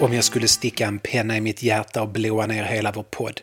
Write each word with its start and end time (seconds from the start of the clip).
Om 0.00 0.14
jag 0.14 0.24
skulle 0.24 0.48
sticka 0.48 0.86
en 0.86 0.98
penna 0.98 1.36
i 1.36 1.40
mitt 1.40 1.62
hjärta 1.62 2.02
och 2.02 2.08
blåa 2.08 2.46
ner 2.46 2.64
hela 2.64 2.92
vår 2.92 3.02
podd. 3.02 3.40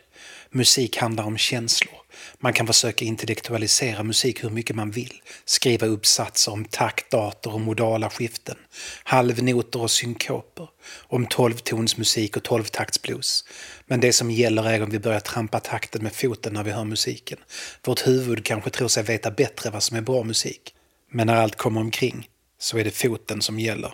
Musik 0.50 0.96
handlar 0.96 1.24
om 1.24 1.38
känslor. 1.38 1.94
Man 2.38 2.52
kan 2.52 2.66
försöka 2.66 3.04
intellektualisera 3.04 4.02
musik 4.02 4.44
hur 4.44 4.50
mycket 4.50 4.76
man 4.76 4.90
vill. 4.90 5.12
Skriva 5.44 5.86
uppsatser 5.86 6.52
om 6.52 6.64
taktarter 6.64 7.54
och 7.54 7.60
modala 7.60 8.10
skiften. 8.10 8.56
Halvnoter 9.04 9.82
och 9.82 9.90
synkoper. 9.90 10.68
Om 11.08 11.26
tolvtonsmusik 11.26 12.36
och 12.36 12.42
tolvtaktsblues. 12.42 13.44
Men 13.86 14.00
det 14.00 14.12
som 14.12 14.30
gäller 14.30 14.70
är 14.70 14.82
om 14.82 14.90
vi 14.90 14.98
börjar 14.98 15.20
trampa 15.20 15.60
takten 15.60 16.02
med 16.02 16.12
foten 16.12 16.52
när 16.52 16.64
vi 16.64 16.70
hör 16.70 16.84
musiken. 16.84 17.38
Vårt 17.84 18.06
huvud 18.06 18.44
kanske 18.44 18.70
tror 18.70 18.88
sig 18.88 19.02
veta 19.02 19.30
bättre 19.30 19.70
vad 19.70 19.82
som 19.82 19.96
är 19.96 20.02
bra 20.02 20.22
musik. 20.22 20.74
Men 21.10 21.26
när 21.26 21.36
allt 21.36 21.56
kommer 21.56 21.80
omkring 21.80 22.28
så 22.58 22.78
är 22.78 22.84
det 22.84 22.90
foten 22.90 23.42
som 23.42 23.60
gäller. 23.60 23.92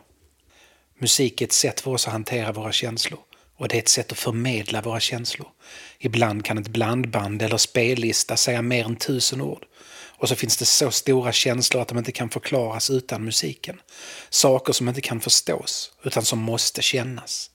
Musik 1.05 1.41
är 1.41 1.45
ett 1.45 1.53
sätt 1.53 1.81
för 1.81 1.91
oss 1.91 2.07
att 2.07 2.13
hantera 2.13 2.53
våra 2.53 2.73
känslor. 2.73 3.21
Och 3.57 3.69
det 3.69 3.77
är 3.77 3.79
ett 3.79 3.89
sätt 3.89 4.13
att 4.13 4.19
förmedla 4.19 4.81
våra 4.81 5.01
känslor. 5.01 5.49
Ibland 5.99 6.45
kan 6.45 6.59
ett 6.59 6.69
blandband 6.69 7.43
eller 7.43 7.57
spellista 7.57 8.37
säga 8.37 8.63
mer 8.63 8.85
än 8.85 8.97
tusen 8.97 9.41
ord. 9.41 9.65
Och 10.19 10.29
så 10.29 10.35
finns 10.35 10.57
det 10.57 10.65
så 10.65 10.91
stora 10.91 11.33
känslor 11.33 11.83
att 11.83 11.89
de 11.89 11.99
inte 11.99 12.13
kan 12.13 12.31
förklaras 12.31 12.91
utan 12.91 13.25
musiken. 13.25 13.81
Saker 14.31 14.73
som 14.73 14.89
inte 14.89 15.01
kan 15.01 15.21
förstås, 15.21 15.93
utan 16.05 16.25
som 16.25 16.39
måste 16.39 16.83
kännas. 16.83 17.51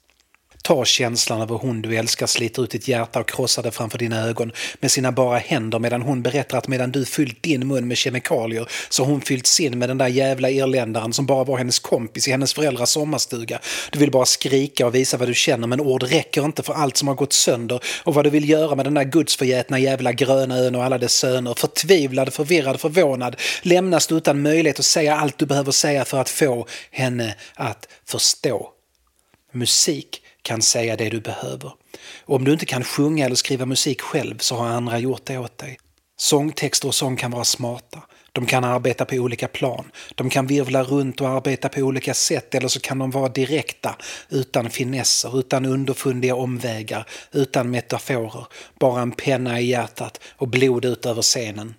Ta 0.64 0.86
känslan 0.86 1.42
över 1.42 1.56
hon 1.56 1.82
du 1.82 1.96
älskar 1.96 2.28
sliter 2.28 2.64
ut 2.64 2.72
ditt 2.72 2.88
hjärta 2.88 3.20
och 3.20 3.30
krossar 3.30 3.64
det 3.64 3.72
framför 3.72 3.98
dina 3.98 4.28
ögon 4.28 4.52
med 4.80 4.92
sina 4.92 5.12
bara 5.12 5.38
händer 5.38 5.80
medan 5.80 6.02
hon 6.02 6.22
berättar 6.22 6.58
att 6.58 6.68
medan 6.68 6.92
du 6.92 7.06
fyllt 7.06 7.44
din 7.44 7.68
mun 7.68 7.88
med 7.88 7.98
kemikalier 7.98 8.70
så 8.90 9.04
har 9.04 9.12
hon 9.12 9.22
fyllt 9.22 9.48
sin 9.48 9.80
med 9.80 9.90
den 9.90 9.98
där 9.98 10.08
jävla 10.08 10.50
irländaren 10.50 11.14
som 11.14 11.26
bara 11.26 11.44
var 11.44 11.58
hennes 11.58 11.80
kompis 11.80 12.28
i 12.28 12.32
hennes 12.32 12.54
föräldrars 12.54 12.90
sommarstuga. 12.90 13.60
Du 13.92 14.00
vill 14.00 14.12
bara 14.12 14.26
skrika 14.26 14.88
och 14.88 14.96
visa 14.96 15.18
vad 15.18 15.28
du 15.28 15.34
känner 15.34 15.68
men 15.68 15.82
ord 15.82 16.04
räcker 16.04 16.46
inte 16.46 16.64
för 16.64 16.74
allt 16.74 16.98
som 16.98 17.08
har 17.08 17.16
gått 17.16 17.34
sönder 17.34 17.80
och 18.04 18.14
vad 18.14 18.26
du 18.26 18.30
vill 18.30 18.50
göra 18.50 18.76
med 18.76 18.86
den 18.86 18.94
där 18.94 19.04
gudsförgätna 19.04 19.80
jävla 19.80 20.12
gröna 20.12 20.58
ön 20.58 20.76
och 20.76 20.84
alla 20.84 20.98
dess 20.98 21.14
söner. 21.14 21.54
Förtvivlad, 21.58 22.34
förvirrad, 22.34 22.80
förvånad 22.80 23.36
lämnas 23.62 24.08
du 24.08 24.16
utan 24.16 24.42
möjlighet 24.42 24.80
att 24.80 24.86
säga 24.86 25.16
allt 25.16 25.38
du 25.38 25.46
behöver 25.46 25.72
säga 25.72 26.06
för 26.06 26.22
att 26.22 26.30
få 26.30 26.68
henne 26.92 27.36
att 27.56 27.88
förstå. 28.06 28.70
Musik 29.52 30.22
kan 30.42 30.62
säga 30.62 30.96
det 30.96 31.10
du 31.10 31.22
behöver. 31.22 31.72
Och 32.26 32.36
om 32.36 32.44
du 32.44 32.54
inte 32.54 32.66
kan 32.66 32.84
sjunga 32.84 33.26
eller 33.26 33.36
skriva 33.36 33.66
musik 33.66 34.02
själv 34.02 34.38
så 34.38 34.56
har 34.56 34.68
andra 34.68 35.00
gjort 35.00 35.26
det 35.26 35.38
åt 35.38 35.58
dig. 35.58 35.80
Sångtexter 36.18 36.88
och 36.88 36.96
sång 36.96 37.16
kan 37.16 37.32
vara 37.32 37.44
smarta. 37.44 38.02
De 38.32 38.46
kan 38.46 38.64
arbeta 38.64 39.06
på 39.06 39.16
olika 39.16 39.48
plan. 39.48 39.92
De 40.16 40.30
kan 40.30 40.48
virvla 40.48 40.84
runt 40.84 41.22
och 41.22 41.30
arbeta 41.30 41.70
på 41.70 41.82
olika 41.82 42.14
sätt 42.14 42.56
eller 42.56 42.68
så 42.68 42.80
kan 42.80 43.00
de 43.00 43.12
vara 43.12 43.30
direkta, 43.30 43.96
utan 44.30 44.70
finesser, 44.70 45.40
utan 45.40 45.66
underfundiga 45.66 46.36
omvägar, 46.36 47.08
utan 47.32 47.70
metaforer. 47.70 48.46
Bara 48.80 49.02
en 49.02 49.12
penna 49.12 49.60
i 49.60 49.66
hjärtat 49.66 50.22
och 50.36 50.48
blod 50.48 50.86
ut 50.86 51.06
över 51.06 51.22
scenen. 51.22 51.76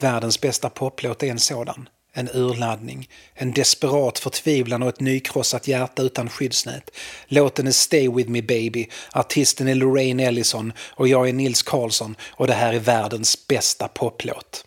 Världens 0.00 0.40
bästa 0.40 0.70
poplåt 0.70 1.22
är 1.22 1.30
en 1.30 1.38
sådan 1.38 1.88
en 2.16 2.28
urladdning, 2.34 3.08
en 3.34 3.52
desperat 3.52 4.18
förtvivlan 4.18 4.82
och 4.82 4.88
ett 4.88 5.00
nykrossat 5.00 5.68
hjärta 5.68 6.02
utan 6.02 6.28
skyddsnät. 6.28 6.90
Låten 7.26 7.66
är 7.66 7.72
Stay 7.72 8.08
With 8.08 8.30
Me 8.30 8.42
Baby, 8.42 8.88
artisten 9.12 9.68
är 9.68 9.74
Lorraine 9.74 10.20
Ellison 10.20 10.72
och 10.80 11.08
jag 11.08 11.28
är 11.28 11.32
Nils 11.32 11.62
Karlsson 11.62 12.16
och 12.22 12.46
det 12.46 12.54
här 12.54 12.72
är 12.72 12.78
världens 12.78 13.46
bästa 13.46 13.88
poplåt. 13.88 14.64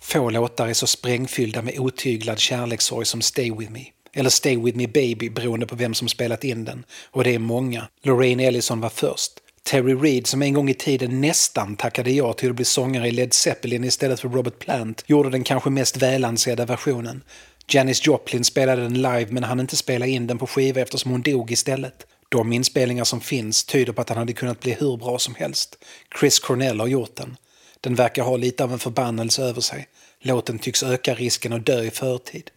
Få 0.00 0.30
låtar 0.30 0.68
är 0.68 0.74
så 0.74 0.86
sprängfyllda 0.86 1.62
med 1.62 1.78
otyglad 1.78 2.38
kärlekssorg 2.38 3.06
som 3.06 3.22
Stay 3.22 3.52
With 3.52 3.72
Me. 3.72 3.84
Eller 4.12 4.30
Stay 4.30 4.56
With 4.56 4.76
Me 4.76 4.86
Baby 4.86 5.30
beroende 5.30 5.66
på 5.66 5.76
vem 5.76 5.94
som 5.94 6.08
spelat 6.08 6.44
in 6.44 6.64
den. 6.64 6.84
Och 7.10 7.24
det 7.24 7.34
är 7.34 7.38
många. 7.38 7.88
Lorraine 8.02 8.40
Ellison 8.40 8.80
var 8.80 8.88
först. 8.88 9.32
Terry 9.62 9.94
Reid, 9.94 10.26
som 10.26 10.42
en 10.42 10.54
gång 10.54 10.70
i 10.70 10.74
tiden 10.74 11.20
nästan 11.20 11.76
tackade 11.76 12.10
ja 12.10 12.32
till 12.32 12.50
att 12.50 12.56
bli 12.56 12.64
sångare 12.64 13.08
i 13.08 13.10
Led 13.10 13.34
Zeppelin 13.34 13.84
istället 13.84 14.20
för 14.20 14.28
Robert 14.28 14.58
Plant, 14.58 15.04
gjorde 15.06 15.30
den 15.30 15.44
kanske 15.44 15.70
mest 15.70 15.96
välansedda 15.96 16.64
versionen. 16.64 17.22
Janis 17.68 18.06
Joplin 18.06 18.44
spelade 18.44 18.82
den 18.82 18.94
live 18.94 19.26
men 19.28 19.44
hann 19.44 19.60
inte 19.60 19.76
spela 19.76 20.06
in 20.06 20.26
den 20.26 20.38
på 20.38 20.46
skiva 20.46 20.80
eftersom 20.80 21.10
hon 21.10 21.22
dog 21.22 21.52
istället. 21.52 22.06
De 22.28 22.52
inspelningar 22.52 23.04
som 23.04 23.20
finns 23.20 23.64
tyder 23.64 23.92
på 23.92 24.00
att 24.00 24.08
han 24.08 24.18
hade 24.18 24.32
kunnat 24.32 24.60
bli 24.60 24.72
hur 24.72 24.96
bra 24.96 25.18
som 25.18 25.34
helst. 25.34 25.84
Chris 26.20 26.38
Cornell 26.38 26.80
har 26.80 26.86
gjort 26.86 27.16
den. 27.16 27.36
Den 27.80 27.94
verkar 27.94 28.22
ha 28.22 28.36
lite 28.36 28.64
av 28.64 28.72
en 28.72 28.78
förbannelse 28.78 29.42
över 29.42 29.60
sig. 29.60 29.88
Låten 30.20 30.58
tycks 30.58 30.82
öka 30.82 31.14
risken 31.14 31.52
att 31.52 31.66
dö 31.66 31.82
i 31.82 31.90
förtid. 31.90 32.50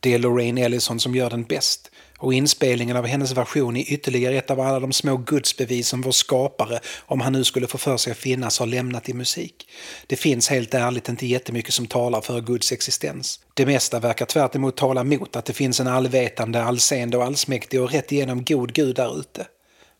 Det 0.00 0.14
är 0.14 0.18
Lorraine 0.18 0.58
Ellison 0.58 1.00
som 1.00 1.14
gör 1.14 1.30
den 1.30 1.44
bäst 1.44 1.90
och 2.18 2.34
inspelningen 2.34 2.96
av 2.96 3.06
hennes 3.06 3.32
version 3.32 3.76
är 3.76 3.92
ytterligare 3.92 4.36
ett 4.36 4.50
av 4.50 4.60
alla 4.60 4.80
de 4.80 4.92
små 4.92 5.16
gudsbevis 5.16 5.88
som 5.88 6.00
vår 6.00 6.12
skapare, 6.12 6.80
om 7.06 7.20
han 7.20 7.32
nu 7.32 7.44
skulle 7.44 7.66
få 7.66 7.78
för 7.78 7.96
sig 7.96 8.10
att 8.10 8.18
finnas, 8.18 8.58
har 8.58 8.66
lämnat 8.66 9.08
i 9.08 9.14
musik. 9.14 9.68
Det 10.06 10.16
finns 10.16 10.48
helt 10.48 10.74
ärligt 10.74 11.08
inte 11.08 11.26
jättemycket 11.26 11.74
som 11.74 11.86
talar 11.86 12.20
för 12.20 12.40
Guds 12.40 12.72
existens. 12.72 13.40
Det 13.54 13.66
mesta 13.66 14.00
verkar 14.00 14.26
tvärt 14.26 14.54
emot 14.54 14.76
tala 14.76 15.04
mot 15.04 15.36
att 15.36 15.44
det 15.44 15.52
finns 15.52 15.80
en 15.80 15.86
allvetande, 15.86 16.62
allseende 16.62 17.16
och 17.16 17.24
allsmäktig 17.24 17.82
och 17.82 17.90
rätt 17.90 18.12
igenom 18.12 18.44
god 18.44 18.72
Gud 18.72 18.96
där 18.96 19.20
ute. 19.20 19.46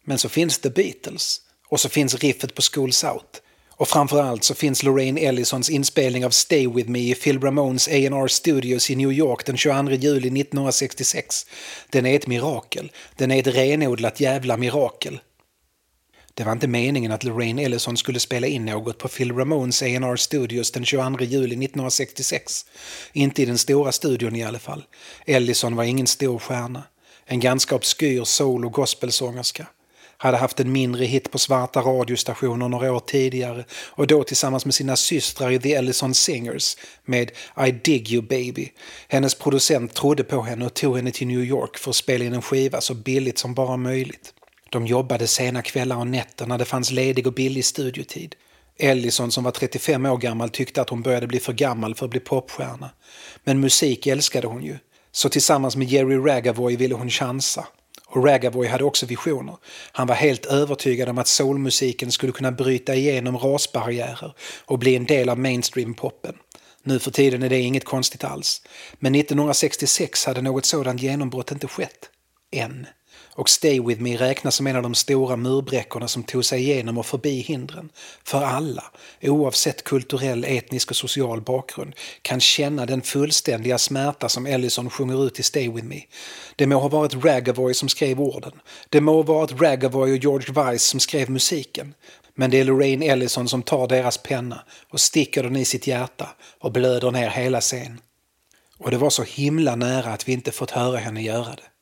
Men 0.04 0.18
så 0.18 0.28
finns 0.28 0.58
The 0.58 0.70
Beatles. 0.70 1.40
Och 1.68 1.80
så 1.80 1.88
finns 1.88 2.14
riffet 2.14 2.54
på 2.54 2.62
Schools 2.62 3.04
Out. 3.04 3.42
Och 3.78 3.88
framförallt 3.88 4.44
så 4.44 4.54
finns 4.54 4.82
Lorraine 4.82 5.18
Ellisons 5.18 5.70
inspelning 5.70 6.26
av 6.26 6.30
Stay 6.30 6.68
With 6.68 6.90
Me 6.90 7.10
i 7.10 7.14
Phil 7.14 7.40
Ramones 7.40 7.88
A&R 7.88 8.28
Studios 8.28 8.90
i 8.90 8.96
New 8.96 9.12
York 9.12 9.46
den 9.46 9.56
22 9.56 9.90
juli 9.90 10.40
1966. 10.40 11.46
Den 11.90 12.06
är 12.06 12.16
ett 12.16 12.26
mirakel. 12.26 12.92
Den 13.16 13.30
är 13.30 13.38
ett 13.38 13.46
renodlat 13.46 14.20
jävla 14.20 14.56
mirakel. 14.56 15.20
Det 16.34 16.44
var 16.44 16.52
inte 16.52 16.68
meningen 16.68 17.12
att 17.12 17.24
Lorraine 17.24 17.58
Ellison 17.58 17.96
skulle 17.96 18.20
spela 18.20 18.46
in 18.46 18.64
något 18.64 18.98
på 18.98 19.08
Phil 19.08 19.32
Ramones 19.32 19.82
A&R 19.82 20.16
Studios 20.16 20.70
den 20.70 20.84
22 20.84 21.20
juli 21.20 21.64
1966. 21.64 22.66
Inte 23.12 23.42
i 23.42 23.44
den 23.44 23.58
stora 23.58 23.92
studion 23.92 24.36
i 24.36 24.44
alla 24.44 24.58
fall. 24.58 24.84
Ellison 25.26 25.76
var 25.76 25.84
ingen 25.84 26.06
stor 26.06 26.38
stjärna. 26.38 26.82
En 27.26 27.40
ganska 27.40 27.74
obskyr 27.74 28.24
soul 28.24 28.64
och 28.64 28.72
gospelsångerska 28.72 29.66
hade 30.18 30.36
haft 30.36 30.60
en 30.60 30.72
mindre 30.72 31.04
hit 31.04 31.30
på 31.30 31.38
svarta 31.38 31.80
radiostationer 31.80 32.68
några 32.68 32.92
år 32.92 33.00
tidigare 33.00 33.64
och 33.72 34.06
då 34.06 34.24
tillsammans 34.24 34.64
med 34.64 34.74
sina 34.74 34.96
systrar 34.96 35.50
i 35.50 35.58
The 35.58 35.74
Ellison 35.74 36.14
Singers 36.14 36.76
med 37.04 37.30
I 37.66 37.70
dig 37.70 38.14
you 38.14 38.22
baby. 38.22 38.68
Hennes 39.08 39.34
producent 39.34 39.94
trodde 39.94 40.24
på 40.24 40.42
henne 40.42 40.66
och 40.66 40.74
tog 40.74 40.96
henne 40.96 41.10
till 41.10 41.26
New 41.26 41.44
York 41.44 41.78
för 41.78 41.90
att 41.90 41.96
spela 41.96 42.24
in 42.24 42.34
en 42.34 42.42
skiva 42.42 42.80
så 42.80 42.94
billigt 42.94 43.38
som 43.38 43.54
bara 43.54 43.76
möjligt. 43.76 44.34
De 44.70 44.86
jobbade 44.86 45.26
sena 45.26 45.62
kvällar 45.62 45.96
och 45.96 46.06
nätter 46.06 46.46
när 46.46 46.58
det 46.58 46.64
fanns 46.64 46.90
ledig 46.90 47.26
och 47.26 47.32
billig 47.32 47.64
studiotid. 47.64 48.34
Ellison 48.78 49.30
som 49.30 49.44
var 49.44 49.50
35 49.50 50.06
år 50.06 50.16
gammal 50.16 50.50
tyckte 50.50 50.82
att 50.82 50.90
hon 50.90 51.02
började 51.02 51.26
bli 51.26 51.40
för 51.40 51.52
gammal 51.52 51.94
för 51.94 52.04
att 52.04 52.10
bli 52.10 52.20
popstjärna. 52.20 52.90
Men 53.44 53.60
musik 53.60 54.06
älskade 54.06 54.46
hon 54.46 54.62
ju. 54.62 54.78
Så 55.12 55.28
tillsammans 55.28 55.76
med 55.76 55.88
Jerry 55.88 56.16
Ragavoy 56.16 56.76
ville 56.76 56.94
hon 56.94 57.10
chansa. 57.10 57.66
Och 58.10 58.24
Ragavoy 58.24 58.66
hade 58.66 58.84
också 58.84 59.06
visioner. 59.06 59.56
Han 59.92 60.06
var 60.06 60.14
helt 60.14 60.46
övertygad 60.46 61.08
om 61.08 61.18
att 61.18 61.28
soulmusiken 61.28 62.12
skulle 62.12 62.32
kunna 62.32 62.52
bryta 62.52 62.94
igenom 62.94 63.38
rasbarriärer 63.38 64.34
och 64.64 64.78
bli 64.78 64.96
en 64.96 65.04
del 65.04 65.28
av 65.28 65.38
mainstream-poppen. 65.38 66.34
Nu 66.82 66.98
för 66.98 67.10
tiden 67.10 67.42
är 67.42 67.48
det 67.48 67.58
inget 67.58 67.84
konstigt 67.84 68.24
alls. 68.24 68.62
Men 68.98 69.14
1966 69.14 70.24
hade 70.26 70.42
något 70.42 70.66
sådant 70.66 71.02
genombrott 71.02 71.52
inte 71.52 71.68
skett. 71.68 72.10
Än 72.52 72.86
och 73.38 73.48
Stay 73.48 73.80
With 73.80 74.00
Me 74.00 74.16
räknas 74.16 74.54
som 74.54 74.66
en 74.66 74.76
av 74.76 74.82
de 74.82 74.94
stora 74.94 75.36
murbräckorna 75.36 76.08
som 76.08 76.22
tog 76.22 76.44
sig 76.44 76.60
igenom 76.60 76.98
och 76.98 77.06
förbi 77.06 77.40
hindren. 77.40 77.90
För 78.24 78.42
alla, 78.42 78.84
oavsett 79.22 79.84
kulturell, 79.84 80.44
etnisk 80.44 80.90
och 80.90 80.96
social 80.96 81.40
bakgrund, 81.40 81.94
kan 82.22 82.40
känna 82.40 82.86
den 82.86 83.02
fullständiga 83.02 83.78
smärta 83.78 84.28
som 84.28 84.46
Ellison 84.46 84.90
sjunger 84.90 85.26
ut 85.26 85.40
i 85.40 85.42
Stay 85.42 85.68
With 85.68 85.86
Me. 85.86 86.00
Det 86.56 86.66
må 86.66 86.78
ha 86.78 86.88
varit 86.88 87.24
Ragavoy 87.24 87.74
som 87.74 87.88
skrev 87.88 88.20
orden. 88.20 88.52
Det 88.88 89.00
må 89.00 89.14
ha 89.14 89.22
varit 89.22 89.60
Ragavoy 89.60 90.12
och 90.12 90.18
George 90.18 90.52
Weiss 90.52 90.82
som 90.82 91.00
skrev 91.00 91.30
musiken. 91.30 91.94
Men 92.34 92.50
det 92.50 92.60
är 92.60 92.64
Lorraine 92.64 93.02
Ellison 93.02 93.48
som 93.48 93.62
tar 93.62 93.86
deras 93.88 94.18
penna 94.18 94.64
och 94.90 95.00
sticker 95.00 95.42
den 95.42 95.56
i 95.56 95.64
sitt 95.64 95.86
hjärta 95.86 96.28
och 96.60 96.72
blöder 96.72 97.10
ner 97.10 97.30
hela 97.30 97.60
scenen. 97.60 98.00
Och 98.78 98.90
det 98.90 98.96
var 98.96 99.10
så 99.10 99.22
himla 99.22 99.76
nära 99.76 100.12
att 100.12 100.28
vi 100.28 100.32
inte 100.32 100.52
fått 100.52 100.70
höra 100.70 100.96
henne 100.96 101.22
göra 101.22 101.50
det. 101.50 101.77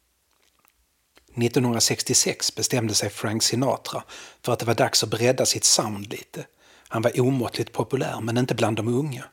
1966 1.43 2.55
bestämde 2.55 2.95
sig 2.95 3.11
Frank 3.11 3.43
Sinatra 3.43 4.03
för 4.43 4.53
att 4.53 4.59
det 4.59 4.67
var 4.67 4.75
dags 4.75 5.03
att 5.03 5.11
bredda 5.11 5.47
sitt 5.47 5.65
sound 5.65 6.11
lite. 6.11 6.47
Han 6.89 7.03
var 7.03 7.21
omåttligt 7.21 7.73
populär, 7.73 8.21
men 8.21 8.39
inte 8.39 8.55
bland 8.55 8.77
de 8.77 8.89
unga. 8.89 9.25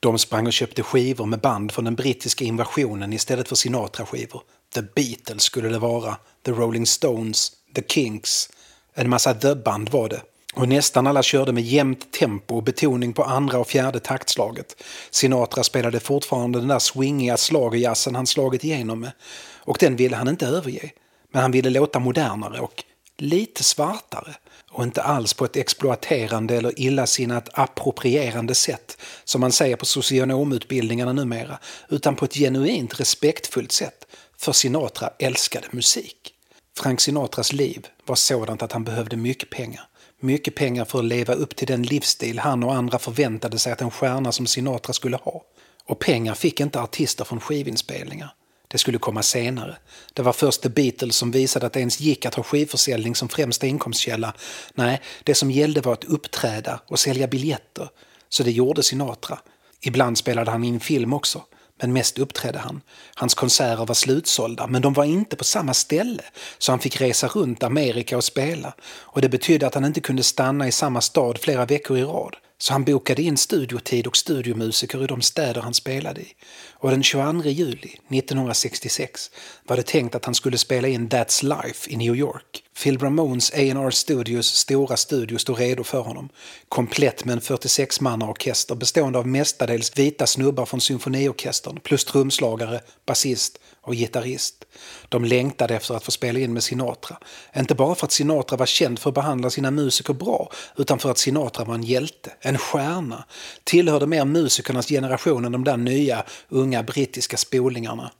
De 0.00 0.18
sprang 0.18 0.46
och 0.46 0.52
köpte 0.52 0.82
skivor 0.82 1.26
med 1.26 1.40
band 1.40 1.72
från 1.72 1.84
den 1.84 1.94
brittiska 1.94 2.44
invasionen 2.44 3.12
istället 3.12 3.48
för 3.48 3.56
Sinatra-skivor. 3.56 4.42
The 4.74 4.82
Beatles 4.82 5.42
skulle 5.42 5.68
det 5.68 5.78
vara, 5.78 6.16
The 6.44 6.50
Rolling 6.52 6.86
Stones, 6.86 7.52
The 7.74 7.82
Kinks. 7.88 8.50
En 8.94 9.10
massa 9.10 9.34
The-band 9.34 9.88
var 9.88 10.08
det. 10.08 10.22
Och 10.54 10.68
nästan 10.68 11.06
alla 11.06 11.22
körde 11.22 11.52
med 11.52 11.62
jämnt 11.62 12.12
tempo 12.12 12.56
och 12.56 12.62
betoning 12.62 13.12
på 13.12 13.24
andra 13.24 13.58
och 13.58 13.68
fjärde 13.68 14.00
taktslaget. 14.00 14.82
Sinatra 15.10 15.64
spelade 15.64 16.00
fortfarande 16.00 16.58
den 16.58 16.68
där 16.68 16.78
swingiga 16.78 17.36
slagerjazzen 17.36 18.14
han 18.14 18.26
slagit 18.26 18.64
igenom 18.64 19.00
med. 19.00 19.12
Och 19.58 19.76
den 19.80 19.96
ville 19.96 20.16
han 20.16 20.28
inte 20.28 20.46
överge. 20.46 20.90
Men 21.32 21.42
han 21.42 21.50
ville 21.50 21.70
låta 21.70 21.98
modernare 21.98 22.60
och 22.60 22.84
lite 23.18 23.64
svartare. 23.64 24.34
Och 24.70 24.84
inte 24.84 25.02
alls 25.02 25.34
på 25.34 25.44
ett 25.44 25.56
exploaterande 25.56 26.56
eller 26.56 26.80
illasinnat 26.80 27.48
approprierande 27.52 28.54
sätt 28.54 28.98
som 29.24 29.40
man 29.40 29.52
säger 29.52 29.76
på 29.76 29.86
socionomutbildningarna 29.86 31.12
numera, 31.12 31.58
utan 31.88 32.16
på 32.16 32.24
ett 32.24 32.34
genuint 32.34 33.00
respektfullt 33.00 33.72
sätt. 33.72 34.06
För 34.38 34.52
Sinatra 34.52 35.10
älskade 35.18 35.66
musik. 35.70 36.34
Frank 36.78 37.00
Sinatras 37.00 37.52
liv 37.52 37.86
var 38.06 38.16
sådant 38.16 38.62
att 38.62 38.72
han 38.72 38.84
behövde 38.84 39.16
mycket 39.16 39.50
pengar. 39.50 39.89
Mycket 40.22 40.54
pengar 40.54 40.84
för 40.84 40.98
att 40.98 41.04
leva 41.04 41.34
upp 41.34 41.56
till 41.56 41.66
den 41.66 41.82
livsstil 41.82 42.38
han 42.38 42.62
och 42.62 42.74
andra 42.74 42.98
förväntade 42.98 43.58
sig 43.58 43.72
att 43.72 43.80
en 43.80 43.90
stjärna 43.90 44.32
som 44.32 44.46
Sinatra 44.46 44.92
skulle 44.92 45.16
ha. 45.16 45.42
Och 45.84 45.98
pengar 45.98 46.34
fick 46.34 46.60
inte 46.60 46.80
artister 46.80 47.24
från 47.24 47.40
skivinspelningar. 47.40 48.34
Det 48.68 48.78
skulle 48.78 48.98
komma 48.98 49.22
senare. 49.22 49.76
Det 50.12 50.22
var 50.22 50.32
först 50.32 50.62
The 50.62 50.68
Beatles 50.68 51.16
som 51.16 51.30
visade 51.30 51.66
att 51.66 51.72
det 51.72 51.80
ens 51.80 52.00
gick 52.00 52.26
att 52.26 52.34
ha 52.34 52.42
skivförsäljning 52.42 53.14
som 53.14 53.28
främsta 53.28 53.66
inkomstkälla. 53.66 54.34
Nej, 54.74 55.00
det 55.24 55.34
som 55.34 55.50
gällde 55.50 55.80
var 55.80 55.92
att 55.92 56.04
uppträda 56.04 56.80
och 56.86 56.98
sälja 56.98 57.26
biljetter. 57.26 57.88
Så 58.28 58.42
det 58.42 58.50
gjorde 58.50 58.82
Sinatra. 58.82 59.38
Ibland 59.80 60.18
spelade 60.18 60.50
han 60.50 60.64
in 60.64 60.80
film 60.80 61.12
också 61.12 61.42
men 61.80 61.92
mest 61.92 62.18
uppträdde 62.18 62.58
han. 62.58 62.80
Hans 63.14 63.34
konserter 63.34 63.86
var 63.86 63.94
slutsålda, 63.94 64.66
men 64.66 64.82
de 64.82 64.92
var 64.92 65.04
inte 65.04 65.36
på 65.36 65.44
samma 65.44 65.74
ställe, 65.74 66.22
så 66.58 66.72
han 66.72 66.78
fick 66.78 67.00
resa 67.00 67.28
runt 67.28 67.62
Amerika 67.62 68.16
och 68.16 68.24
spela. 68.24 68.74
Och 68.82 69.20
det 69.20 69.28
betydde 69.28 69.66
att 69.66 69.74
han 69.74 69.84
inte 69.84 70.00
kunde 70.00 70.22
stanna 70.22 70.68
i 70.68 70.72
samma 70.72 71.00
stad 71.00 71.38
flera 71.38 71.66
veckor 71.66 71.98
i 71.98 72.02
rad. 72.02 72.36
Så 72.58 72.72
han 72.72 72.84
bokade 72.84 73.22
in 73.22 73.36
studiotid 73.36 74.06
och 74.06 74.16
studiomusiker 74.16 75.04
i 75.04 75.06
de 75.06 75.22
städer 75.22 75.60
han 75.60 75.74
spelade 75.74 76.20
i. 76.20 76.28
Och 76.72 76.90
den 76.90 77.02
22 77.02 77.48
juli 77.48 77.98
1966 78.08 79.30
var 79.66 79.76
det 79.76 79.86
tänkt 79.86 80.14
att 80.14 80.24
han 80.24 80.34
skulle 80.34 80.58
spela 80.58 80.88
in 80.88 81.08
That's 81.08 81.42
Life 81.42 81.90
i 81.90 81.96
New 81.96 82.16
York. 82.16 82.64
Phil 82.82 82.98
Ramones 82.98 83.50
A&R 83.50 83.90
Studios 83.90 84.46
stora 84.46 84.96
studio 84.96 85.38
stod 85.38 85.58
redo 85.58 85.84
för 85.84 86.00
honom. 86.00 86.28
Komplett 86.68 87.24
med 87.24 87.32
en 87.32 87.40
46-mannaorkester 87.40 88.74
bestående 88.74 89.18
av 89.18 89.26
mestadels 89.26 89.98
vita 89.98 90.26
snubbar 90.26 90.66
från 90.66 90.80
symfoniorkestern 90.80 91.80
plus 91.80 92.04
trumslagare, 92.04 92.80
basist 93.06 93.58
och 93.80 93.94
gitarrist. 93.94 94.64
De 95.08 95.24
längtade 95.24 95.74
efter 95.74 95.94
att 95.94 96.04
få 96.04 96.10
spela 96.10 96.38
in 96.38 96.52
med 96.52 96.62
Sinatra. 96.62 97.16
Inte 97.56 97.74
bara 97.74 97.94
för 97.94 98.06
att 98.06 98.12
Sinatra 98.12 98.56
var 98.56 98.66
känd 98.66 98.98
för 98.98 99.10
att 99.10 99.14
behandla 99.14 99.50
sina 99.50 99.70
musiker 99.70 100.14
bra, 100.14 100.52
utan 100.76 100.98
för 100.98 101.10
att 101.10 101.18
Sinatra 101.18 101.64
var 101.64 101.74
en 101.74 101.82
hjälte, 101.82 102.32
en 102.40 102.58
stjärna. 102.58 103.24
Tillhörde 103.64 104.06
mer 104.06 104.24
musikernas 104.24 104.88
generation 104.88 105.44
än 105.44 105.52
de 105.52 105.64
där 105.64 105.76
nya, 105.76 106.24
unga 106.48 106.82
brittiska 106.82 107.36
spolingarna. 107.36 108.10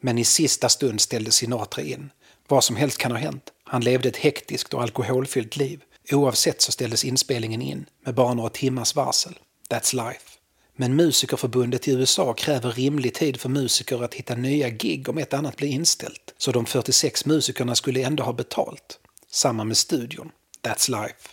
Men 0.00 0.18
i 0.18 0.24
sista 0.24 0.68
stund 0.68 1.00
ställde 1.00 1.30
Sinatra 1.30 1.82
in. 1.82 2.10
Vad 2.52 2.64
som 2.64 2.76
helst 2.76 2.98
kan 2.98 3.10
ha 3.10 3.18
hänt. 3.18 3.52
Han 3.64 3.84
levde 3.84 4.08
ett 4.08 4.16
hektiskt 4.16 4.74
och 4.74 4.82
alkoholfyllt 4.82 5.56
liv. 5.56 5.82
Oavsett 6.10 6.62
så 6.62 6.72
ställdes 6.72 7.04
inspelningen 7.04 7.62
in, 7.62 7.86
med 8.04 8.14
bara 8.14 8.34
några 8.34 8.50
timmars 8.50 8.94
varsel. 8.94 9.38
That's 9.70 9.94
life. 9.94 10.24
Men 10.76 10.96
Musikerförbundet 10.96 11.88
i 11.88 11.92
USA 11.92 12.32
kräver 12.32 12.72
rimlig 12.72 13.14
tid 13.14 13.40
för 13.40 13.48
musiker 13.48 14.04
att 14.04 14.14
hitta 14.14 14.34
nya 14.34 14.68
gig 14.68 15.08
om 15.08 15.18
ett 15.18 15.34
annat 15.34 15.56
blir 15.56 15.68
inställt. 15.68 16.34
Så 16.38 16.52
de 16.52 16.66
46 16.66 17.26
musikerna 17.26 17.74
skulle 17.74 18.02
ändå 18.02 18.22
ha 18.22 18.32
betalt. 18.32 18.98
Samma 19.30 19.64
med 19.64 19.76
studion. 19.76 20.30
That's 20.62 21.02
life. 21.02 21.28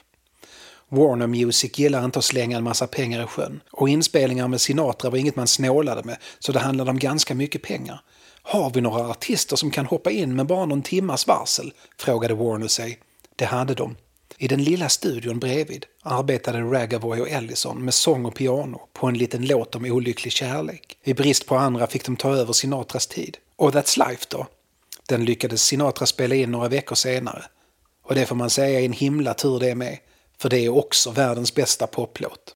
Warner 0.90 1.28
Music 1.28 1.80
gillar 1.80 2.06
inte 2.06 2.20
att 2.20 2.26
slänga 2.26 2.58
en 2.58 2.64
massa 2.64 2.88
pengar 2.88 3.24
i 3.24 3.28
sjön. 3.28 3.62
Och 3.72 3.90
inspelningar 3.90 4.48
med 4.48 4.62
Sinatra 4.62 5.10
var 5.10 5.18
inget 5.18 5.36
man 5.36 5.48
snålade 5.48 6.04
med, 6.04 6.18
så 6.40 6.52
det 6.52 6.60
handlade 6.60 6.92
om 6.92 7.00
ganska 7.00 7.36
mycket 7.36 7.62
pengar. 7.62 8.02
Har 8.44 8.70
vi 8.70 8.82
några 8.82 9.10
artister 9.10 9.56
som 9.56 9.72
kan 9.72 9.86
hoppa 9.86 10.12
in 10.12 10.36
med 10.36 10.46
bara 10.46 10.66
någon 10.66 10.82
timmas 10.82 11.28
varsel? 11.28 11.74
frågade 11.98 12.34
Warner 12.34 12.68
sig. 12.68 13.00
Det 13.36 13.46
hade 13.46 13.74
de. 13.74 13.96
I 14.38 14.48
den 14.48 14.64
lilla 14.64 14.90
studion 14.90 15.40
bredvid 15.40 15.86
arbetade 16.04 16.62
Ragavoy 16.62 17.22
och 17.22 17.30
Ellison 17.30 17.86
med 17.86 17.94
sång 17.94 18.26
och 18.26 18.36
piano 18.36 18.82
på 18.94 19.08
en 19.08 19.18
liten 19.18 19.46
låt 19.46 19.76
om 19.76 19.86
olycklig 19.86 20.34
kärlek. 20.34 20.98
I 21.04 21.14
brist 21.14 21.46
på 21.46 21.56
andra 21.56 21.88
fick 21.88 22.06
de 22.06 22.16
ta 22.16 22.36
över 22.36 22.54
Sinatras 22.54 23.08
tid. 23.08 23.38
Och 23.56 23.72
That's 23.72 24.10
Life 24.10 24.26
då? 24.30 24.48
Den 25.08 25.26
lyckades 25.26 25.64
Sinatra 25.64 26.06
spela 26.06 26.36
in 26.36 26.52
några 26.52 26.68
veckor 26.68 26.96
senare. 26.96 27.46
Och 28.04 28.16
det 28.16 28.26
får 28.26 28.36
man 28.36 28.50
säga 28.50 28.80
är 28.80 28.86
en 28.86 28.94
himla 28.94 29.34
tur 29.34 29.60
det 29.60 29.76
med, 29.76 29.98
för 30.38 30.50
det 30.50 30.66
är 30.66 30.70
också 30.70 31.12
världens 31.12 31.56
bästa 31.56 31.88
poplåt. 31.88 32.56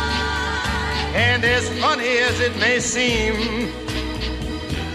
And 1.13 1.43
as 1.43 1.67
funny 1.79 2.17
as 2.19 2.39
it 2.39 2.55
may 2.57 2.79
seem, 2.79 3.69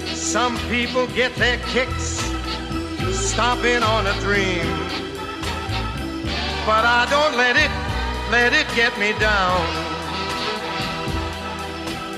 some 0.06 0.56
people 0.70 1.06
get 1.08 1.34
their 1.36 1.58
kicks 1.68 2.20
stomping 3.12 3.82
on 3.82 4.06
a 4.06 4.14
dream. 4.20 4.66
But 6.64 6.84
I 6.84 7.06
don't 7.10 7.36
let 7.36 7.56
it, 7.56 7.70
let 8.30 8.52
it 8.52 8.66
get 8.74 8.98
me 8.98 9.12
down. 9.20 9.60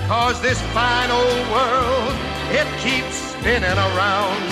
Cause 0.08 0.40
this 0.40 0.60
fine 0.72 1.10
old 1.10 1.50
world, 1.50 2.14
it 2.50 2.66
keeps 2.78 3.14
spinning 3.14 3.78
around. 3.78 4.42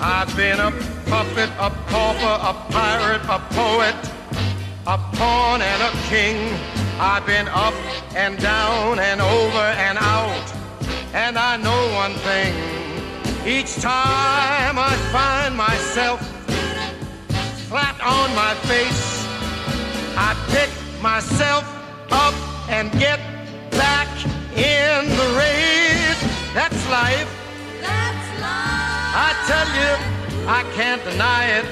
I've 0.00 0.34
been 0.36 0.58
a 0.58 0.72
puppet, 1.06 1.50
a 1.58 1.70
pauper, 1.88 2.36
a 2.42 2.54
pirate, 2.72 3.22
a 3.28 3.38
poet, 3.54 3.94
a 4.86 4.98
pawn 5.16 5.62
and 5.62 5.82
a 5.82 5.90
king. 6.08 6.75
I've 6.98 7.26
been 7.26 7.46
up 7.48 7.74
and 8.14 8.38
down 8.38 8.98
and 8.98 9.20
over 9.20 9.58
and 9.58 9.98
out. 9.98 10.52
And 11.12 11.36
I 11.36 11.58
know 11.58 11.92
one 11.92 12.14
thing. 12.24 12.54
Each 13.46 13.74
time 13.76 14.78
I 14.78 14.96
find 15.12 15.54
myself 15.54 16.26
flat 17.68 18.00
on 18.00 18.34
my 18.34 18.54
face, 18.64 19.26
I 20.16 20.32
pick 20.48 20.70
myself 21.02 21.64
up 22.10 22.34
and 22.70 22.90
get 22.92 23.20
back 23.72 24.08
in 24.56 25.06
the 25.20 25.28
race. 25.36 26.22
That's 26.54 26.80
life. 26.88 27.28
That's 27.82 28.40
life. 28.40 29.12
I 29.20 29.34
tell 29.46 29.68
you, 29.76 30.48
I 30.48 30.62
can't 30.74 31.04
deny 31.04 31.44
it. 31.58 31.66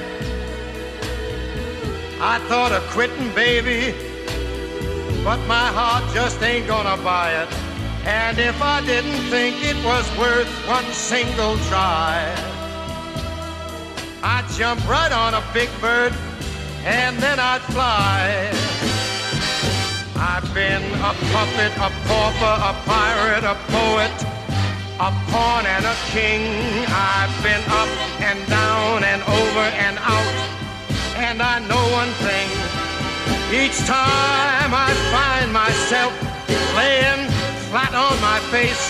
I 2.21 2.37
thought 2.47 2.71
of 2.71 2.83
quitting, 2.91 3.33
baby 3.33 4.14
but 5.25 5.39
my 5.47 5.67
heart 5.73 6.03
just 6.13 6.39
ain't 6.43 6.67
gonna 6.67 7.01
buy 7.01 7.33
it. 7.41 7.49
And 8.05 8.37
if 8.37 8.61
I 8.61 8.85
didn't 8.85 9.23
think 9.33 9.55
it 9.65 9.75
was 9.83 10.05
worth 10.19 10.47
one 10.67 10.85
single 10.93 11.57
try, 11.65 12.21
I'd 14.21 14.45
jump 14.53 14.87
right 14.87 15.11
on 15.11 15.33
a 15.33 15.43
big 15.51 15.69
bird 15.81 16.13
and 16.85 17.17
then 17.17 17.39
I'd 17.39 17.63
fly. 17.73 18.51
I've 20.15 20.47
been 20.53 20.83
a 21.01 21.13
puppet, 21.33 21.73
a 21.81 21.89
pauper, 22.05 22.55
a 22.69 22.73
pirate, 22.85 23.43
a 23.43 23.57
poet, 23.73 24.15
a 25.01 25.09
pawn 25.33 25.65
and 25.65 25.85
a 25.85 25.97
king. 26.13 26.85
I've 26.87 27.33
been 27.41 27.65
up 27.81 27.89
and 28.21 28.39
down 28.47 29.03
and 29.03 29.23
over 29.23 29.65
and 29.85 29.97
out. 29.97 30.35
And 31.17 31.41
I 31.41 31.57
know 31.67 31.83
one 31.97 32.13
thing. 32.21 32.64
Each 33.53 33.77
time 33.85 34.73
I 34.73 34.89
find 35.13 35.53
myself 35.53 36.11
laying 36.75 37.29
flat 37.69 37.93
on 37.93 38.19
my 38.19 38.39
face, 38.49 38.89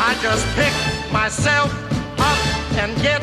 I 0.00 0.16
just 0.22 0.48
pick 0.56 0.72
myself 1.12 1.68
up 2.16 2.40
and 2.80 2.96
get 3.02 3.20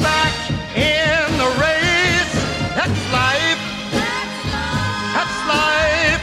back 0.00 0.32
in 0.72 1.20
the 1.36 1.50
race. 1.60 2.34
That's 2.72 2.96
life. 3.12 3.60
That's 3.92 4.40
life. 4.48 5.12
That's 5.12 5.38
life. 5.52 6.22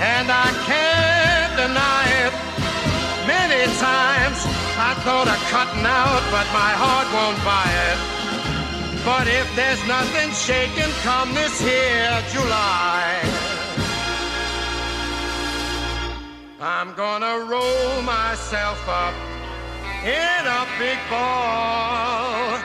And 0.00 0.32
I 0.32 0.48
can't 0.64 1.52
deny 1.60 2.08
it. 2.24 2.32
Many 3.28 3.68
times 3.76 4.40
I 4.80 4.96
thought 5.04 5.28
of 5.28 5.38
cutting 5.52 5.84
out, 5.84 6.24
but 6.32 6.48
my 6.56 6.72
heart 6.80 7.08
won't 7.12 7.38
buy 7.44 7.68
it. 7.92 8.11
But 9.04 9.26
if 9.26 9.56
there's 9.56 9.84
nothing 9.88 10.30
shaking 10.30 10.92
come 11.02 11.34
this 11.34 11.60
here 11.60 12.22
July, 12.30 13.20
I'm 16.60 16.94
gonna 16.94 17.44
roll 17.44 18.02
myself 18.02 18.88
up 18.88 19.14
in 20.04 20.46
a 20.46 20.66
big 20.78 20.98
ball 21.10 22.60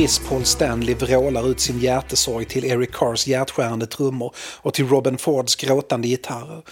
Kiss 0.00 0.18
Paul 0.18 0.44
Stanley 0.44 0.94
vrålar 0.94 1.50
ut 1.50 1.60
sin 1.60 1.78
hjärtesorg 1.78 2.44
till 2.44 2.64
Eric 2.64 2.92
Carrs 2.92 3.26
hjärtskärande 3.26 3.86
trummor 3.86 4.34
och 4.36 4.74
till 4.74 4.88
Robin 4.88 5.18
Fords 5.18 5.56
gråtande 5.56 6.08
gitarrer. 6.08 6.62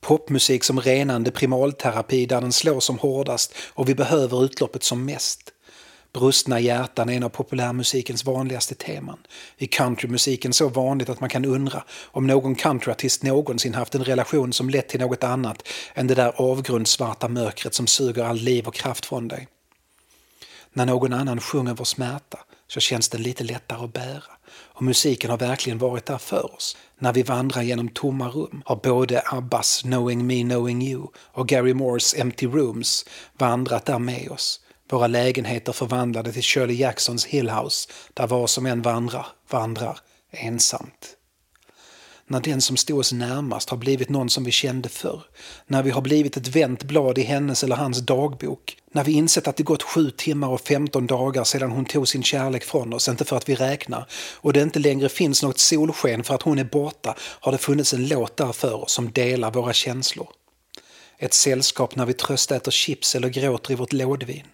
Popmusik 0.00 0.64
som 0.64 0.80
renande 0.80 1.30
primalterapi 1.30 2.26
där 2.26 2.40
den 2.40 2.52
slår 2.52 2.80
som 2.80 2.98
hårdast 2.98 3.54
och 3.68 3.88
vi 3.88 3.94
behöver 3.94 4.44
utloppet 4.44 4.82
som 4.82 5.04
mest. 5.04 5.40
Brustna 6.12 6.60
hjärtan 6.60 7.08
är 7.08 7.16
en 7.16 7.22
av 7.22 7.28
populärmusikens 7.28 8.24
vanligaste 8.24 8.74
teman. 8.74 9.18
I 9.56 9.66
countrymusiken 9.66 10.52
så 10.52 10.68
vanligt 10.68 11.08
att 11.08 11.20
man 11.20 11.30
kan 11.30 11.44
undra 11.44 11.84
om 12.04 12.26
någon 12.26 12.54
countryartist 12.54 13.22
någonsin 13.22 13.74
haft 13.74 13.94
en 13.94 14.04
relation 14.04 14.52
som 14.52 14.70
lett 14.70 14.88
till 14.88 15.00
något 15.00 15.24
annat 15.24 15.68
än 15.94 16.06
det 16.06 16.14
där 16.14 16.32
avgrundsvarta 16.36 17.28
mörkret 17.28 17.74
som 17.74 17.86
suger 17.86 18.24
all 18.24 18.36
liv 18.36 18.66
och 18.66 18.74
kraft 18.74 19.06
från 19.06 19.28
dig. 19.28 19.48
När 20.72 20.86
någon 20.86 21.12
annan 21.12 21.40
sjunger 21.40 21.74
vår 21.74 21.84
smärta 21.84 22.38
så 22.74 22.80
känns 22.80 23.08
den 23.08 23.22
lite 23.22 23.44
lättare 23.44 23.84
att 23.84 23.92
bära. 23.92 24.32
Och 24.50 24.82
musiken 24.82 25.30
har 25.30 25.38
verkligen 25.38 25.78
varit 25.78 26.06
där 26.06 26.18
för 26.18 26.54
oss. 26.54 26.76
När 26.98 27.12
vi 27.12 27.22
vandrar 27.22 27.62
genom 27.62 27.88
tomma 27.88 28.28
rum 28.28 28.62
har 28.66 28.76
både 28.76 29.22
Abbas 29.26 29.82
Knowing 29.82 30.26
Me 30.26 30.42
Knowing 30.42 30.82
You 30.82 31.06
och 31.16 31.48
Gary 31.48 31.74
Moores 31.74 32.14
Empty 32.14 32.46
Rooms 32.46 33.04
vandrat 33.38 33.86
där 33.86 33.98
med 33.98 34.30
oss. 34.30 34.60
Våra 34.90 35.06
lägenheter 35.06 35.72
förvandlade 35.72 36.32
till 36.32 36.42
Shirley 36.42 36.76
Jacksons 36.76 37.26
Hillhouse, 37.26 37.88
där 38.14 38.26
var 38.26 38.46
som 38.46 38.66
en 38.66 38.82
vandrar, 38.82 39.26
vandrar 39.50 39.98
ensamt 40.30 41.16
när 42.32 42.40
den 42.40 42.60
som 42.60 42.76
stod 42.76 42.98
oss 42.98 43.12
närmast 43.12 43.70
har 43.70 43.76
blivit 43.76 44.08
någon 44.08 44.30
som 44.30 44.44
vi 44.44 44.50
kände 44.50 44.88
förr. 44.88 45.22
När 45.66 45.82
vi 45.82 45.90
har 45.90 46.00
blivit 46.00 46.36
ett 46.36 46.48
vänt 46.48 46.82
blad 46.82 47.18
i 47.18 47.22
hennes 47.22 47.64
eller 47.64 47.76
hans 47.76 47.98
dagbok. 47.98 48.76
När 48.92 49.04
vi 49.04 49.12
insett 49.12 49.48
att 49.48 49.56
det 49.56 49.62
gått 49.62 49.82
sju 49.82 50.10
timmar 50.10 50.48
och 50.48 50.60
15 50.60 51.06
dagar 51.06 51.44
sedan 51.44 51.70
hon 51.70 51.84
tog 51.84 52.08
sin 52.08 52.22
kärlek 52.22 52.64
från 52.64 52.92
oss, 52.92 53.08
inte 53.08 53.24
för 53.24 53.36
att 53.36 53.48
vi 53.48 53.54
räknar. 53.54 54.06
Och 54.34 54.52
det 54.52 54.62
inte 54.62 54.78
längre 54.78 55.08
finns 55.08 55.42
något 55.42 55.58
solsken 55.58 56.24
för 56.24 56.34
att 56.34 56.42
hon 56.42 56.58
är 56.58 56.64
borta 56.64 57.14
har 57.18 57.52
det 57.52 57.58
funnits 57.58 57.94
en 57.94 58.08
låt 58.08 58.36
där 58.36 58.52
för 58.52 58.82
oss 58.82 58.92
som 58.92 59.12
delar 59.12 59.50
våra 59.50 59.72
känslor. 59.72 60.28
Ett 61.18 61.34
sällskap 61.34 61.96
när 61.96 62.06
vi 62.06 62.12
tröstäter 62.12 62.70
chips 62.70 63.14
eller 63.14 63.28
gråter 63.28 63.72
i 63.72 63.74
vårt 63.74 63.92
lådvin. 63.92 64.46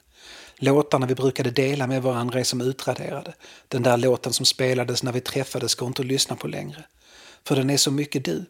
Låtarna 0.56 1.06
vi 1.06 1.14
brukade 1.14 1.50
dela 1.50 1.86
med 1.86 2.02
varandra 2.02 2.40
är 2.40 2.44
som 2.44 2.60
utraderade. 2.60 3.34
Den 3.68 3.82
där 3.82 3.96
låten 3.96 4.32
som 4.32 4.46
spelades 4.46 5.02
när 5.02 5.12
vi 5.12 5.20
träffades 5.20 5.74
går 5.74 5.88
inte 5.88 6.02
att 6.02 6.08
lyssna 6.08 6.36
på 6.36 6.48
längre. 6.48 6.84
För 7.48 7.56
den 7.56 7.70
är 7.70 7.76
så 7.76 7.90
mycket 7.90 8.24
du. 8.24 8.44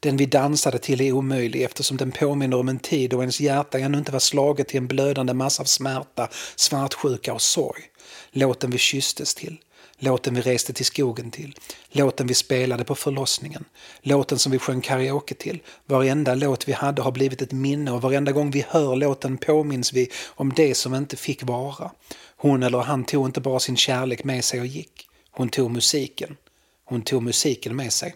Den 0.00 0.16
vi 0.16 0.26
dansade 0.26 0.78
till 0.78 1.00
är 1.00 1.12
omöjlig 1.12 1.62
eftersom 1.62 1.96
den 1.96 2.12
påminner 2.12 2.56
om 2.56 2.68
en 2.68 2.78
tid 2.78 3.10
då 3.10 3.20
ens 3.20 3.40
hjärta 3.40 3.78
ännu 3.78 3.98
inte 3.98 4.12
var 4.12 4.18
slaget 4.18 4.68
till 4.68 4.78
en 4.78 4.86
blödande 4.86 5.34
massa 5.34 5.62
av 5.62 5.66
smärta, 5.66 6.28
svartsjuka 6.56 7.32
och 7.34 7.42
sorg. 7.42 7.82
Låten 8.30 8.70
vi 8.70 8.78
kysstes 8.78 9.34
till. 9.34 9.56
Låten 9.98 10.34
vi 10.34 10.40
reste 10.40 10.72
till 10.72 10.84
skogen 10.84 11.30
till. 11.30 11.54
Låten 11.88 12.26
vi 12.26 12.34
spelade 12.34 12.84
på 12.84 12.94
förlossningen. 12.94 13.64
Låten 14.02 14.38
som 14.38 14.52
vi 14.52 14.58
sjöng 14.58 14.80
karaoke 14.80 15.34
till. 15.34 15.62
Varenda 15.86 16.34
låt 16.34 16.68
vi 16.68 16.72
hade 16.72 17.02
har 17.02 17.12
blivit 17.12 17.42
ett 17.42 17.52
minne 17.52 17.92
och 17.92 18.02
varenda 18.02 18.32
gång 18.32 18.50
vi 18.50 18.64
hör 18.68 18.96
låten 18.96 19.38
påminns 19.38 19.92
vi 19.92 20.10
om 20.26 20.52
det 20.56 20.74
som 20.74 20.94
inte 20.94 21.16
fick 21.16 21.42
vara. 21.42 21.90
Hon 22.36 22.62
eller 22.62 22.78
han 22.78 23.04
tog 23.04 23.26
inte 23.26 23.40
bara 23.40 23.60
sin 23.60 23.76
kärlek 23.76 24.24
med 24.24 24.44
sig 24.44 24.60
och 24.60 24.66
gick. 24.66 25.08
Hon 25.30 25.48
tog 25.48 25.70
musiken. 25.70 26.36
Hon 26.84 27.02
tog 27.02 27.22
musiken 27.22 27.76
med 27.76 27.92
sig. 27.92 28.14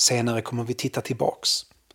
Senare 0.00 0.42
kommer 0.42 0.64
vi 0.64 0.74
titta 0.74 1.00
tillbaks. 1.00 1.50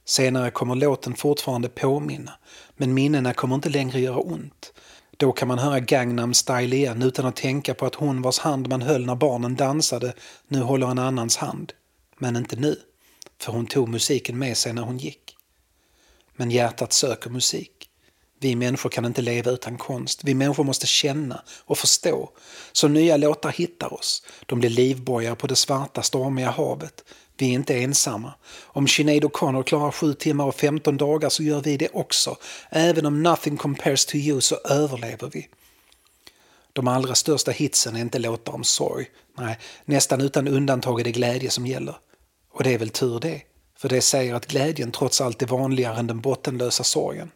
Senare 0.06 0.52
kommer 0.52 0.76
låten 0.76 1.16
fortfarande 1.16 1.70
påminna, 1.70 2.32
men 2.78 2.94
minnena 2.94 3.34
kommer 3.34 3.56
inte 3.56 3.70
längre 3.70 4.00
göra 4.00 4.18
ont. 4.18 4.74
Då 5.18 5.32
kan 5.32 5.48
man 5.48 5.60
höra 5.60 5.80
Gangnam 5.80 6.34
style 6.34 6.76
igen 6.76 7.02
utan 7.02 7.26
att 7.26 7.36
tänka 7.36 7.74
på 7.74 7.86
att 7.86 7.96
hon 7.96 8.22
vars 8.22 8.40
hand 8.40 8.68
man 8.70 8.82
höll 8.82 9.06
när 9.06 9.16
barnen 9.16 9.56
dansade 9.56 10.14
nu 10.48 10.62
håller 10.62 10.88
en 10.88 11.00
annans 11.00 11.38
hand. 11.38 11.74
Men 12.18 12.36
inte 12.36 12.56
nu, 12.56 12.80
för 13.42 13.52
hon 13.52 13.66
tog 13.66 13.90
musiken 13.90 14.38
med 14.38 14.58
sig 14.58 14.74
när 14.74 14.82
hon 14.82 14.98
gick. 14.98 15.36
Men 16.36 16.52
hjärtat 16.52 16.94
söker 16.94 17.30
musik. 17.30 17.90
Vi 18.40 18.56
människor 18.56 18.90
kan 18.90 19.06
inte 19.06 19.22
leva 19.22 19.52
utan 19.52 19.78
konst. 19.78 20.24
Vi 20.24 20.34
människor 20.34 20.64
måste 20.64 20.88
känna 20.88 21.44
och 21.66 21.78
förstå. 21.78 22.30
Så 22.72 22.88
nya 22.88 23.18
låtar 23.18 23.50
hittar 23.50 23.94
oss. 23.94 24.24
De 24.46 24.60
blir 24.60 24.70
livbojar 24.70 25.36
på 25.36 25.48
det 25.48 25.56
svarta 25.56 26.02
stormiga 26.02 26.50
havet. 26.50 27.04
Vi 27.38 27.50
är 27.50 27.54
inte 27.54 27.74
ensamma. 27.74 28.34
Om 28.64 28.88
Sinead 28.88 29.24
O'Connor 29.24 29.64
klarar 29.64 29.92
7 29.92 30.14
timmar 30.14 30.46
och 30.46 30.56
15 30.56 30.98
dagar 30.98 31.30
så 31.30 31.44
gör 31.44 31.62
vi 31.62 31.78
det 31.78 31.90
också. 31.94 32.38
Även 32.70 33.06
om 33.06 33.24
Nothing 33.24 33.58
Compares 33.58 34.06
to 34.06 34.16
You 34.16 34.42
så 34.42 34.56
överlever 34.56 35.30
vi. 35.34 35.48
De 36.74 36.88
allra 36.88 37.16
största 37.16 37.52
hitsen 37.52 37.96
är 37.96 38.02
inte 38.02 38.20
låtar 38.20 38.54
om 38.54 38.64
sorg. 38.64 39.06
Nej, 39.38 39.60
nästan 39.86 40.22
utan 40.22 40.48
undantag 40.48 41.00
är 41.00 41.04
det 41.04 41.12
glädje 41.12 41.50
som 41.50 41.68
gäller. 41.68 41.96
Och 42.52 42.64
det 42.64 42.74
är 42.74 42.78
väl 42.78 42.90
tur 42.90 43.20
det. 43.20 43.42
För 43.78 43.90
det 43.90 44.02
säger 44.02 44.34
att 44.34 44.48
glädjen 44.48 44.92
trots 44.92 45.22
allt 45.22 45.42
är 45.42 45.48
vanligare 45.48 46.00
än 46.00 46.08
den 46.08 46.22
bottenlösa 46.22 46.84
sorgen. 46.84 47.32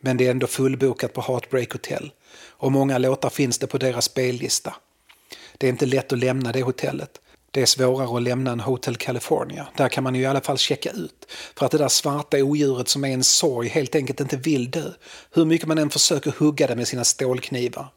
Men 0.00 0.16
det 0.16 0.26
är 0.26 0.30
ändå 0.30 0.46
fullbokat 0.46 1.12
på 1.12 1.20
Heartbreak 1.20 1.72
Hotel. 1.72 2.12
Och 2.48 2.72
många 2.72 2.98
låtar 2.98 3.30
finns 3.30 3.58
det 3.58 3.66
på 3.66 3.78
deras 3.78 4.04
spellista. 4.04 4.74
Det 5.58 5.66
är 5.66 5.70
inte 5.70 5.86
lätt 5.86 6.12
att 6.12 6.18
lämna 6.18 6.52
det 6.52 6.62
hotellet. 6.62 7.20
Det 7.50 7.62
är 7.62 7.66
svårare 7.66 8.16
att 8.16 8.22
lämna 8.22 8.50
en 8.52 8.60
Hotel 8.60 8.96
California. 8.96 9.68
Där 9.76 9.88
kan 9.88 10.04
man 10.04 10.14
ju 10.14 10.22
i 10.22 10.26
alla 10.26 10.40
fall 10.40 10.58
checka 10.58 10.90
ut. 10.90 11.32
För 11.56 11.66
att 11.66 11.72
det 11.72 11.78
där 11.78 11.88
svarta 11.88 12.36
odjuret 12.36 12.88
som 12.88 13.04
är 13.04 13.08
en 13.08 13.24
sorg 13.24 13.68
helt 13.68 13.94
enkelt 13.94 14.20
inte 14.20 14.36
vill 14.36 14.70
dö. 14.70 14.90
Hur 15.30 15.44
mycket 15.44 15.68
man 15.68 15.78
än 15.78 15.90
försöker 15.90 16.34
hugga 16.38 16.66
det 16.66 16.76
med 16.76 16.88
sina 16.88 17.04
stålknivar. 17.04 17.88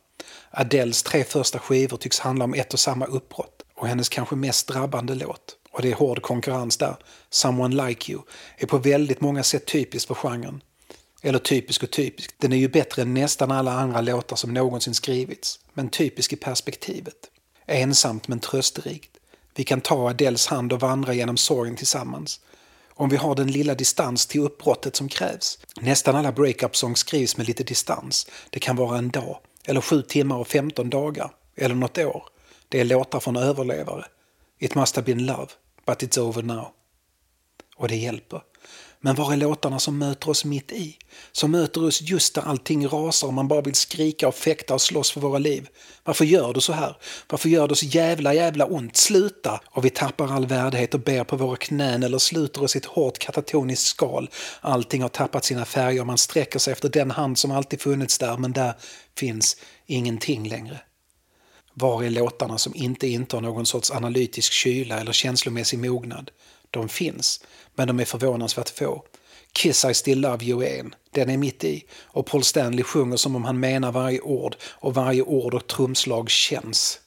Adeles 0.51 1.03
tre 1.03 1.23
första 1.23 1.59
skivor 1.59 1.97
tycks 1.97 2.19
handla 2.19 2.45
om 2.45 2.53
ett 2.53 2.73
och 2.73 2.79
samma 2.79 3.05
uppbrott. 3.05 3.61
Och 3.75 3.87
hennes 3.87 4.09
kanske 4.09 4.35
mest 4.35 4.67
drabbande 4.67 5.15
låt, 5.15 5.55
och 5.71 5.81
det 5.81 5.91
är 5.91 5.95
hård 5.95 6.21
konkurrens 6.21 6.77
där, 6.77 6.95
Someone 7.29 7.87
Like 7.87 8.11
You, 8.11 8.21
är 8.57 8.67
på 8.67 8.77
väldigt 8.77 9.21
många 9.21 9.43
sätt 9.43 9.65
typiskt 9.65 10.07
för 10.07 10.15
genren. 10.15 10.61
Eller 11.21 11.39
typisk 11.39 11.83
och 11.83 11.91
typisk, 11.91 12.35
den 12.37 12.53
är 12.53 12.57
ju 12.57 12.67
bättre 12.67 13.01
än 13.01 13.13
nästan 13.13 13.51
alla 13.51 13.71
andra 13.71 14.01
låtar 14.01 14.35
som 14.35 14.53
någonsin 14.53 14.93
skrivits. 14.93 15.59
Men 15.73 15.89
typisk 15.89 16.33
i 16.33 16.35
perspektivet. 16.35 17.15
Ensamt 17.65 18.27
men 18.27 18.39
trösterikt. 18.39 19.10
Vi 19.55 19.63
kan 19.63 19.81
ta 19.81 20.09
Adeles 20.09 20.47
hand 20.47 20.73
och 20.73 20.79
vandra 20.79 21.13
genom 21.13 21.37
sorgen 21.37 21.75
tillsammans. 21.75 22.39
Om 22.89 23.09
vi 23.09 23.17
har 23.17 23.35
den 23.35 23.51
lilla 23.51 23.75
distans 23.75 24.25
till 24.27 24.41
uppbrottet 24.41 24.95
som 24.95 25.09
krävs. 25.09 25.59
Nästan 25.81 26.15
alla 26.15 26.31
breakup-songs 26.31 26.99
skrivs 26.99 27.37
med 27.37 27.47
lite 27.47 27.63
distans. 27.63 28.27
Det 28.49 28.59
kan 28.59 28.75
vara 28.75 28.97
en 28.97 29.09
dag, 29.09 29.39
eller 29.65 29.81
sju 29.81 30.01
timmar 30.01 30.37
och 30.37 30.47
15 30.47 30.89
dagar, 30.89 31.31
eller 31.55 31.75
något 31.75 31.97
år. 31.97 32.23
Det 32.69 32.79
är 32.79 32.85
låtar 32.85 33.19
från 33.19 33.37
överlevare. 33.37 34.05
It 34.59 34.75
must 34.75 34.95
have 34.95 35.05
been 35.05 35.25
love, 35.25 35.47
but 35.85 36.03
it's 36.03 36.19
over 36.19 36.43
now. 36.43 36.67
Och 37.75 37.87
det 37.87 37.95
hjälper. 37.95 38.41
Men 39.03 39.15
var 39.15 39.33
är 39.33 39.37
låtarna 39.37 39.79
som 39.79 39.97
möter 39.97 40.29
oss 40.29 40.45
mitt 40.45 40.71
i? 40.71 40.97
Som 41.31 41.51
möter 41.51 41.83
oss 41.83 42.01
just 42.01 42.35
där 42.35 42.41
allting 42.41 42.87
rasar 42.87 43.27
och 43.27 43.33
man 43.33 43.47
bara 43.47 43.61
vill 43.61 43.75
skrika 43.75 44.27
och 44.27 44.35
fäkta 44.35 44.73
och 44.73 44.81
slåss 44.81 45.11
för 45.11 45.21
våra 45.21 45.37
liv. 45.37 45.67
Varför 46.03 46.25
gör 46.25 46.53
du 46.53 46.61
så 46.61 46.73
här? 46.73 46.97
Varför 47.29 47.49
gör 47.49 47.67
du 47.67 47.75
så 47.75 47.85
jävla 47.85 48.33
jävla 48.33 48.65
ont? 48.65 48.97
Sluta! 48.97 49.61
Och 49.65 49.85
vi 49.85 49.89
tappar 49.89 50.31
all 50.31 50.45
värdighet 50.45 50.93
och 50.93 50.99
ber 50.99 51.23
på 51.23 51.35
våra 51.35 51.55
knän 51.55 52.03
eller 52.03 52.17
sluter 52.17 52.63
oss 52.63 52.75
i 52.75 52.79
ett 52.79 52.85
hårt 52.85 53.19
katatoniskt 53.19 53.87
skal. 53.87 54.29
Allting 54.61 55.01
har 55.01 55.09
tappat 55.09 55.45
sina 55.45 55.65
färger 55.65 56.01
och 56.01 56.07
man 56.07 56.17
sträcker 56.17 56.59
sig 56.59 56.73
efter 56.73 56.89
den 56.89 57.11
hand 57.11 57.37
som 57.37 57.51
alltid 57.51 57.81
funnits 57.81 58.17
där 58.17 58.37
men 58.37 58.51
där 58.51 58.73
finns 59.17 59.57
ingenting 59.85 60.49
längre. 60.49 60.79
Var 61.73 62.03
är 62.03 62.09
låtarna 62.09 62.57
som 62.57 62.75
inte 62.75 63.07
intar 63.07 63.41
någon 63.41 63.65
sorts 63.65 63.91
analytisk 63.91 64.53
kyla 64.53 64.99
eller 64.99 65.11
känslomässig 65.11 65.79
mognad? 65.79 66.31
De 66.71 66.89
finns, 66.89 67.43
men 67.75 67.87
de 67.87 67.99
är 67.99 68.05
förvånansvärt 68.05 68.69
få. 68.69 69.03
Kiss 69.53 69.85
I 69.85 69.93
still 69.93 70.21
love 70.21 70.45
you 70.45 70.63
är 70.63 70.79
en, 70.79 70.95
den 71.11 71.29
är 71.29 71.37
mitt 71.37 71.63
i. 71.63 71.83
Och 72.03 72.25
Paul 72.25 72.43
Stanley 72.43 72.83
sjunger 72.83 73.17
som 73.17 73.35
om 73.35 73.43
han 73.43 73.59
menar 73.59 73.91
varje 73.91 74.21
ord 74.21 74.55
och 74.63 74.93
varje 74.93 75.21
ord 75.21 75.53
och 75.53 75.67
trumslag 75.67 76.29
känns. 76.29 76.99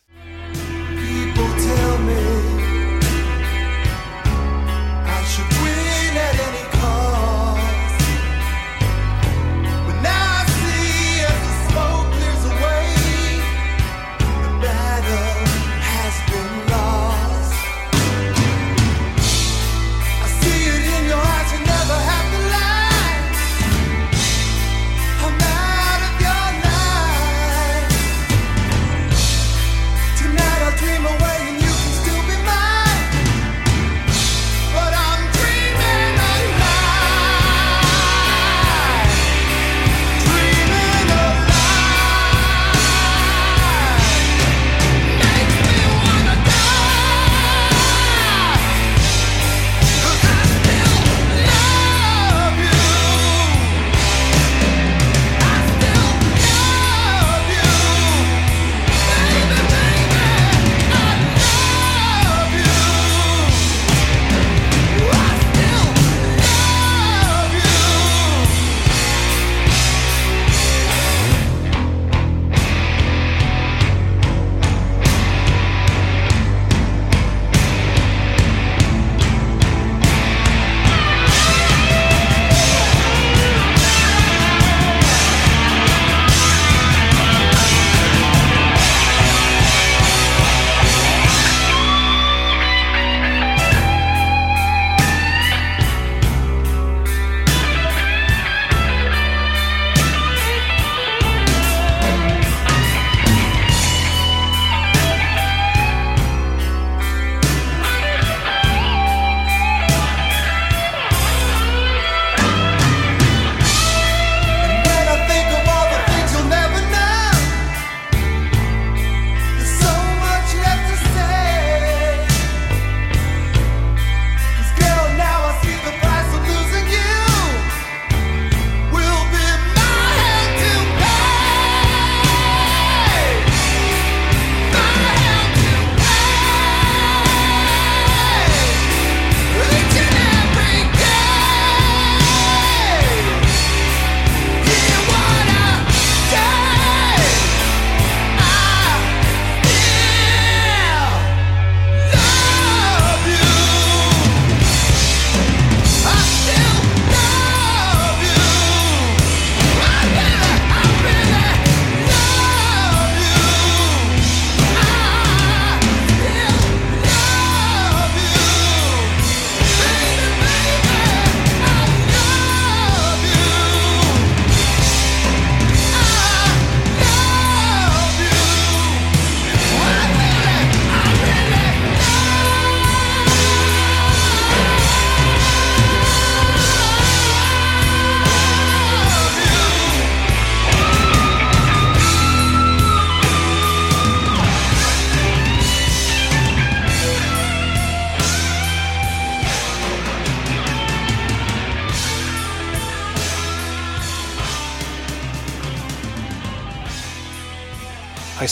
People 1.35 1.65
tell 1.65 1.99
me 1.99 2.34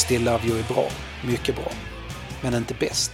still 0.03 0.25
love 0.25 0.49
you 0.49 0.59
är 0.59 0.75
bra, 0.75 0.89
mycket 1.25 1.57
bra. 1.57 1.73
Men 2.43 2.55
inte 2.55 2.75
bäst. 2.75 3.13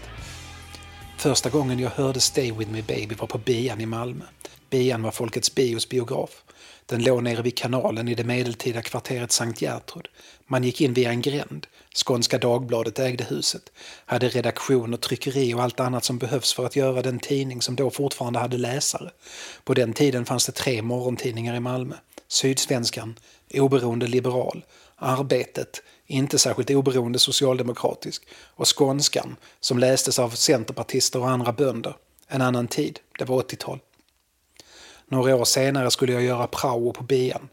Första 1.16 1.51
gången 1.51 1.79
jag 1.79 1.90
hörde 1.90 2.20
Stay 2.20 2.53
with 2.53 2.70
me 2.70 2.83
baby 2.83 3.14
var 3.14 3.27
på 3.27 3.38
Bian 3.38 3.81
i 3.81 3.87
Malmö. 3.87 4.24
Bian 4.70 5.03
var 5.03 5.11
Folkets 5.11 5.55
bios 5.55 5.88
biograf. 5.88 6.42
Den 6.87 7.03
låg 7.03 7.22
nere 7.22 7.42
vid 7.42 7.57
kanalen 7.57 8.09
i 8.09 8.14
det 8.14 8.24
medeltida 8.24 8.83
kvarteret 8.83 9.33
Sankt 9.33 9.62
Gertrud. 9.62 10.09
Man 10.46 10.64
gick 10.64 10.81
in 10.81 10.94
via 10.94 11.11
en 11.11 11.22
gränd. 11.22 11.66
Skånska 11.94 12.38
Dagbladet 12.38 12.98
ägde 12.98 13.24
huset. 13.24 13.72
Hade 14.07 14.29
redaktion 14.29 14.94
och 14.94 15.01
tryckeri 15.01 15.55
och 15.55 15.62
allt 15.62 15.81
annat 15.81 16.05
som 16.05 16.18
behövs 16.18 16.53
för 16.53 16.66
att 16.66 16.77
göra 16.77 17.03
den 17.03 17.18
tidning 17.18 17.62
som 17.62 17.77
då 17.77 17.90
fortfarande 17.90 18.38
hade 18.38 18.59
läsare. 18.59 19.11
På 19.64 19.74
den 19.74 19.92
tiden 19.92 20.24
fanns 20.24 20.46
det 20.46 20.53
tre 20.53 20.83
morgontidningar 20.83 21.55
i 21.55 21.61
Malmö. 21.61 21.94
Sydsvenskan, 22.29 23.18
Oberoende 23.55 24.07
Liberal, 24.07 24.64
Arbetet, 24.96 25.83
inte 26.09 26.38
särskilt 26.38 26.71
oberoende 26.71 27.18
socialdemokratisk, 27.18 28.23
och 28.55 28.79
Skånskan, 28.79 29.37
som 29.61 29.79
lästes 29.79 30.18
av 30.18 30.31
centerpartister 30.31 31.21
och 31.21 31.31
andra 31.31 31.53
bönder. 31.53 31.97
En 32.29 32.42
annan 32.42 32.68
tid, 32.68 33.01
det 33.18 33.25
var 33.25 33.42
80-tal. 33.42 33.79
Några 35.09 35.37
år 35.37 35.44
senare 35.44 35.90
skulle 35.90 36.12
jag 36.12 36.23
göra 36.23 36.47
prao 36.47 36.92
på 36.92 37.03
bian. 37.03 37.49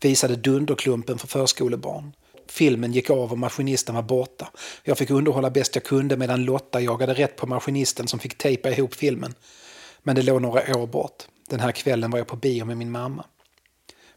Visade 0.00 0.36
Dunderklumpen 0.36 1.18
för 1.18 1.28
förskolebarn. 1.28 2.12
Filmen 2.46 2.92
gick 2.92 3.10
av 3.10 3.32
och 3.32 3.38
maskinisten 3.38 3.94
var 3.94 4.02
borta. 4.02 4.50
Jag 4.82 4.98
fick 4.98 5.10
underhålla 5.10 5.50
bäst 5.50 5.74
jag 5.74 5.84
kunde 5.84 6.16
medan 6.16 6.44
Lotta 6.44 6.80
jagade 6.80 7.14
rätt 7.14 7.36
på 7.36 7.46
maskinisten 7.46 8.08
som 8.08 8.18
fick 8.18 8.38
tejpa 8.38 8.70
ihop 8.70 8.94
filmen. 8.94 9.34
Men 10.02 10.16
det 10.16 10.22
låg 10.22 10.42
några 10.42 10.76
år 10.76 10.86
bort. 10.86 11.22
Den 11.48 11.60
här 11.60 11.72
kvällen 11.72 12.10
var 12.10 12.18
jag 12.18 12.26
på 12.26 12.36
bio 12.36 12.64
med 12.64 12.76
min 12.76 12.90
mamma. 12.90 13.24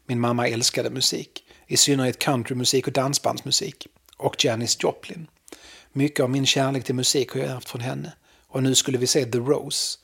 Min 0.06 0.20
mamma 0.20 0.48
älskade 0.48 0.90
musik, 0.90 1.44
i 1.66 1.76
synnerhet 1.76 2.18
countrymusik 2.18 2.86
och 2.86 2.92
dansbandsmusik. 2.92 3.86
Och 4.16 4.44
Janis 4.44 4.76
Joplin. 4.82 5.26
Mycket 5.92 6.22
av 6.22 6.30
min 6.30 6.46
kärlek 6.46 6.84
till 6.84 6.94
musik 6.94 7.30
har 7.30 7.40
jag 7.40 7.50
ärvt 7.50 7.68
från 7.68 7.80
henne. 7.80 8.12
Och 8.48 8.62
nu 8.62 8.74
skulle 8.74 8.98
vi 8.98 9.06
se 9.06 9.24
The 9.24 9.38
Rose. 9.38 9.98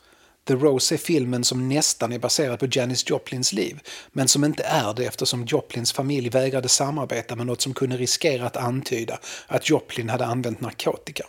The 0.44 0.54
Rose 0.54 0.94
är 0.94 0.98
filmen 0.98 1.44
som 1.44 1.68
nästan 1.68 2.12
är 2.12 2.18
baserad 2.18 2.58
på 2.58 2.66
Janis 2.70 3.10
Joplins 3.10 3.52
liv, 3.52 3.80
men 4.12 4.28
som 4.28 4.44
inte 4.44 4.62
är 4.62 4.94
det 4.94 5.04
eftersom 5.04 5.44
Joplins 5.44 5.92
familj 5.92 6.28
vägrade 6.28 6.68
samarbeta 6.68 7.36
med 7.36 7.46
något 7.46 7.60
som 7.60 7.74
kunde 7.74 7.96
riskera 7.96 8.46
att 8.46 8.56
antyda 8.56 9.18
att 9.46 9.70
Joplin 9.70 10.08
hade 10.08 10.26
använt 10.26 10.60
narkotika. 10.60 11.24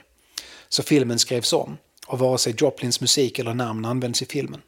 Så 0.69 0.83
filmen 0.83 1.19
skrevs 1.19 1.53
om, 1.53 1.77
och 2.07 2.19
vare 2.19 2.37
sig 2.37 2.55
Joplins 2.57 3.01
musik 3.01 3.39
eller 3.39 3.53
namn 3.53 3.85
används 3.85 4.21
i 4.21 4.25
filmen. 4.25 4.61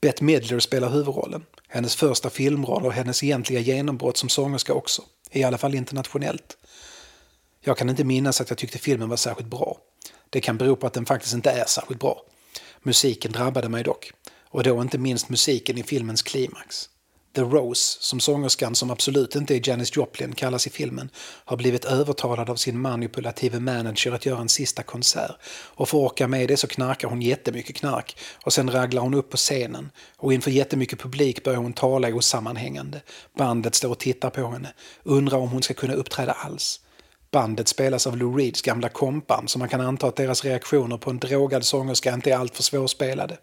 Bette 0.00 0.24
Midler 0.24 0.60
spelar 0.60 0.90
huvudrollen. 0.90 1.46
Hennes 1.68 1.96
första 1.96 2.30
filmroll 2.30 2.86
och 2.86 2.92
hennes 2.92 3.22
egentliga 3.22 3.60
genombrott 3.60 4.16
som 4.16 4.28
sångerska 4.28 4.74
också. 4.74 5.02
I 5.30 5.44
alla 5.44 5.58
fall 5.58 5.74
internationellt. 5.74 6.56
Jag 7.60 7.78
kan 7.78 7.88
inte 7.88 8.04
minnas 8.04 8.40
att 8.40 8.50
jag 8.50 8.58
tyckte 8.58 8.78
filmen 8.78 9.08
var 9.08 9.16
särskilt 9.16 9.50
bra. 9.50 9.78
Det 10.30 10.40
kan 10.40 10.58
bero 10.58 10.76
på 10.76 10.86
att 10.86 10.92
den 10.92 11.06
faktiskt 11.06 11.34
inte 11.34 11.50
är 11.50 11.64
särskilt 11.64 12.00
bra. 12.00 12.22
Musiken 12.82 13.32
drabbade 13.32 13.68
mig 13.68 13.84
dock. 13.84 14.12
Och 14.50 14.62
då 14.62 14.82
inte 14.82 14.98
minst 14.98 15.28
musiken 15.28 15.78
i 15.78 15.82
filmens 15.82 16.22
klimax. 16.22 16.88
The 17.38 17.44
Rose, 17.44 17.98
som 18.00 18.20
sångerskan 18.20 18.74
som 18.74 18.90
absolut 18.90 19.36
inte 19.36 19.54
är 19.54 19.68
Janis 19.68 19.96
Joplin 19.96 20.34
kallas 20.34 20.66
i 20.66 20.70
filmen, 20.70 21.10
har 21.44 21.56
blivit 21.56 21.84
övertalad 21.84 22.50
av 22.50 22.56
sin 22.56 22.80
manipulative 22.80 23.60
manager 23.60 24.12
att 24.12 24.26
göra 24.26 24.40
en 24.40 24.48
sista 24.48 24.82
konsert. 24.82 25.36
Och 25.50 25.88
för 25.88 25.98
att 25.98 26.12
orka 26.12 26.28
med 26.28 26.48
det 26.48 26.56
så 26.56 26.66
knarkar 26.66 27.08
hon 27.08 27.22
jättemycket 27.22 27.76
knark 27.76 28.16
och 28.44 28.52
sen 28.52 28.70
raglar 28.70 29.02
hon 29.02 29.14
upp 29.14 29.30
på 29.30 29.36
scenen. 29.36 29.90
Och 30.16 30.32
inför 30.32 30.50
jättemycket 30.50 31.00
publik 31.00 31.44
börjar 31.44 31.58
hon 31.58 31.72
tala 31.72 32.14
osammanhängande. 32.14 33.00
Bandet 33.36 33.74
står 33.74 33.90
och 33.90 33.98
tittar 33.98 34.30
på 34.30 34.46
henne, 34.46 34.72
undrar 35.02 35.38
om 35.38 35.48
hon 35.48 35.62
ska 35.62 35.74
kunna 35.74 35.94
uppträda 35.94 36.32
alls. 36.32 36.80
Bandet 37.30 37.68
spelas 37.68 38.06
av 38.06 38.16
Lou 38.16 38.36
Reeds 38.36 38.62
gamla 38.62 38.88
kompband 38.88 39.50
så 39.50 39.58
man 39.58 39.68
kan 39.68 39.80
anta 39.80 40.06
att 40.06 40.16
deras 40.16 40.44
reaktioner 40.44 40.98
på 40.98 41.10
en 41.10 41.18
drogad 41.18 41.64
sångerska 41.64 42.14
inte 42.14 42.30
är 42.30 42.36
alltför 42.36 42.62
svårspelade. 42.62 43.38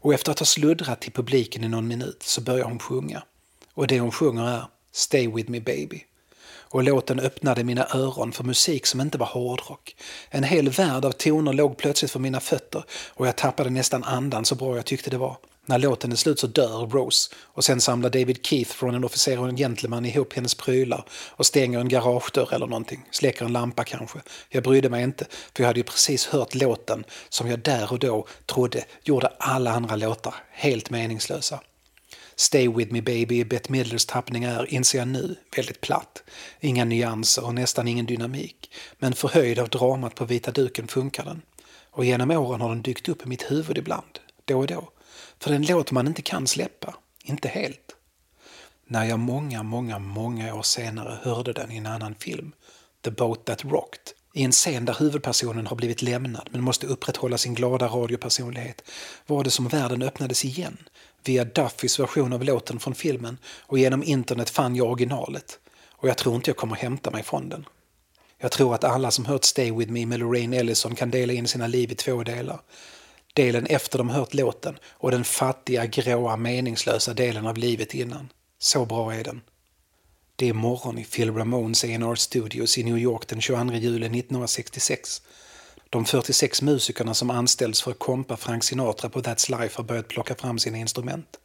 Och 0.00 0.14
efter 0.14 0.32
att 0.32 0.38
ha 0.38 0.46
sluddrat 0.46 1.00
till 1.00 1.12
publiken 1.12 1.64
i 1.64 1.68
någon 1.68 1.88
minut 1.88 2.22
så 2.22 2.40
börjar 2.40 2.64
hon 2.64 2.78
sjunga. 2.78 3.22
Och 3.74 3.86
det 3.86 4.00
hon 4.00 4.12
sjunger 4.12 4.48
är 4.48 4.64
Stay 4.92 5.28
with 5.28 5.50
me 5.50 5.60
baby. 5.60 6.04
Och 6.70 6.82
låten 6.82 7.20
öppnade 7.20 7.64
mina 7.64 7.86
öron 7.94 8.32
för 8.32 8.44
musik 8.44 8.86
som 8.86 9.00
inte 9.00 9.18
var 9.18 9.26
hårdrock. 9.26 9.96
En 10.30 10.44
hel 10.44 10.68
värld 10.68 11.04
av 11.04 11.12
toner 11.12 11.52
låg 11.52 11.76
plötsligt 11.76 12.10
för 12.10 12.20
mina 12.20 12.40
fötter 12.40 12.84
och 13.08 13.26
jag 13.26 13.36
tappade 13.36 13.70
nästan 13.70 14.04
andan 14.04 14.44
så 14.44 14.54
bra 14.54 14.76
jag 14.76 14.84
tyckte 14.84 15.10
det 15.10 15.18
var. 15.18 15.36
När 15.68 15.78
låten 15.78 16.12
är 16.12 16.16
slut 16.16 16.38
så 16.38 16.46
dör 16.46 16.86
Rose 16.86 17.30
och 17.42 17.64
sen 17.64 17.80
samlar 17.80 18.10
David 18.10 18.46
Keith 18.46 18.70
från 18.70 18.94
en 18.94 19.04
officer 19.04 19.40
och 19.40 19.48
en 19.48 19.56
gentleman 19.56 20.04
ihop 20.04 20.32
hennes 20.32 20.54
prylar 20.54 21.04
och 21.30 21.46
stänger 21.46 21.80
en 21.80 21.88
garagedörr 21.88 22.54
eller 22.54 22.66
någonting. 22.66 23.04
Släcker 23.10 23.44
en 23.44 23.52
lampa 23.52 23.84
kanske. 23.84 24.18
Jag 24.48 24.62
brydde 24.62 24.88
mig 24.88 25.04
inte 25.04 25.26
för 25.54 25.62
jag 25.62 25.66
hade 25.66 25.80
ju 25.80 25.84
precis 25.84 26.26
hört 26.26 26.54
låten 26.54 27.04
som 27.28 27.48
jag 27.48 27.58
där 27.58 27.92
och 27.92 27.98
då 27.98 28.26
trodde 28.46 28.84
gjorde 29.02 29.32
alla 29.38 29.70
andra 29.70 29.96
låtar 29.96 30.34
helt 30.50 30.90
meningslösa. 30.90 31.60
Stay 32.36 32.68
with 32.68 32.92
me 32.92 33.00
baby 33.00 33.38
i 33.38 33.44
Bette 33.44 33.72
Midlers 33.72 34.06
tappning 34.06 34.44
är, 34.44 34.74
inser 34.74 34.98
jag 34.98 35.08
nu, 35.08 35.36
väldigt 35.56 35.80
platt. 35.80 36.22
Inga 36.60 36.84
nyanser 36.84 37.44
och 37.44 37.54
nästan 37.54 37.88
ingen 37.88 38.06
dynamik. 38.06 38.70
Men 38.98 39.12
förhöjd 39.12 39.58
av 39.58 39.68
dramat 39.68 40.14
på 40.14 40.24
vita 40.24 40.50
duken 40.50 40.88
funkar 40.88 41.24
den. 41.24 41.42
Och 41.90 42.04
genom 42.04 42.30
åren 42.30 42.60
har 42.60 42.68
den 42.68 42.82
dykt 42.82 43.08
upp 43.08 43.26
i 43.26 43.28
mitt 43.28 43.50
huvud 43.50 43.78
ibland, 43.78 44.18
då 44.44 44.58
och 44.58 44.66
då. 44.66 44.90
För 45.40 45.52
en 45.52 45.66
låt 45.66 45.90
man 45.90 46.06
inte 46.06 46.22
kan 46.22 46.46
släppa, 46.46 46.94
inte 47.24 47.48
helt. 47.48 47.96
När 48.86 49.04
jag 49.04 49.18
många, 49.18 49.62
många, 49.62 49.98
många 49.98 50.54
år 50.54 50.62
senare 50.62 51.18
hörde 51.22 51.52
den 51.52 51.72
i 51.72 51.76
en 51.76 51.86
annan 51.86 52.14
film, 52.14 52.52
The 53.04 53.10
Boat 53.10 53.44
That 53.44 53.64
Rocked, 53.64 54.12
i 54.34 54.42
en 54.42 54.52
scen 54.52 54.84
där 54.84 54.96
huvudpersonen 54.98 55.66
har 55.66 55.76
blivit 55.76 56.02
lämnad 56.02 56.48
men 56.50 56.62
måste 56.62 56.86
upprätthålla 56.86 57.38
sin 57.38 57.54
glada 57.54 57.86
radiopersonlighet, 57.86 58.82
var 59.26 59.44
det 59.44 59.50
som 59.50 59.68
världen 59.68 60.02
öppnades 60.02 60.44
igen. 60.44 60.76
Via 61.24 61.44
Duffys 61.44 62.00
version 62.00 62.32
av 62.32 62.44
låten 62.44 62.80
från 62.80 62.94
filmen 62.94 63.38
och 63.60 63.78
genom 63.78 64.02
internet 64.02 64.50
fann 64.50 64.76
jag 64.76 64.90
originalet. 64.90 65.58
Och 65.90 66.08
jag 66.08 66.16
tror 66.16 66.36
inte 66.36 66.50
jag 66.50 66.56
kommer 66.56 66.76
hämta 66.76 67.10
mig 67.10 67.22
från 67.22 67.48
den. 67.48 67.64
Jag 68.38 68.52
tror 68.52 68.74
att 68.74 68.84
alla 68.84 69.10
som 69.10 69.26
hört 69.26 69.44
Stay 69.44 69.72
With 69.72 69.92
Me 69.92 70.06
med 70.06 70.20
Lorraine 70.20 70.54
Ellison 70.54 70.94
kan 70.94 71.10
dela 71.10 71.32
in 71.32 71.48
sina 71.48 71.66
liv 71.66 71.92
i 71.92 71.94
två 71.94 72.22
delar 72.22 72.60
delen 73.38 73.66
efter 73.66 73.98
de 73.98 74.08
hört 74.08 74.34
låten 74.34 74.78
och 74.90 75.10
den 75.10 75.24
fattiga, 75.24 75.86
gråa, 75.86 76.36
meningslösa 76.36 77.14
delen 77.14 77.46
av 77.46 77.56
livet 77.56 77.94
innan. 77.94 78.28
Så 78.58 78.84
bra 78.84 79.14
är 79.14 79.24
den. 79.24 79.40
Det 80.36 80.48
är 80.48 80.52
morgon 80.52 80.98
i 80.98 81.04
Phil 81.04 81.34
Ramones 81.34 81.84
A&R 81.84 82.14
Studios 82.14 82.78
i 82.78 82.84
New 82.84 82.98
York 82.98 83.26
den 83.28 83.40
22 83.40 83.74
juli 83.74 84.06
1966. 84.06 85.22
De 85.90 86.04
46 86.04 86.62
musikerna 86.62 87.14
som 87.14 87.30
anställts 87.30 87.82
för 87.82 87.90
att 87.90 87.98
kompa 87.98 88.36
Frank 88.36 88.64
Sinatra 88.64 89.10
på 89.10 89.20
That's 89.20 89.60
Life 89.60 89.76
har 89.76 89.84
börjat 89.84 90.08
plocka 90.08 90.34
fram 90.34 90.58
sina 90.58 90.78
instrument. 90.78 91.36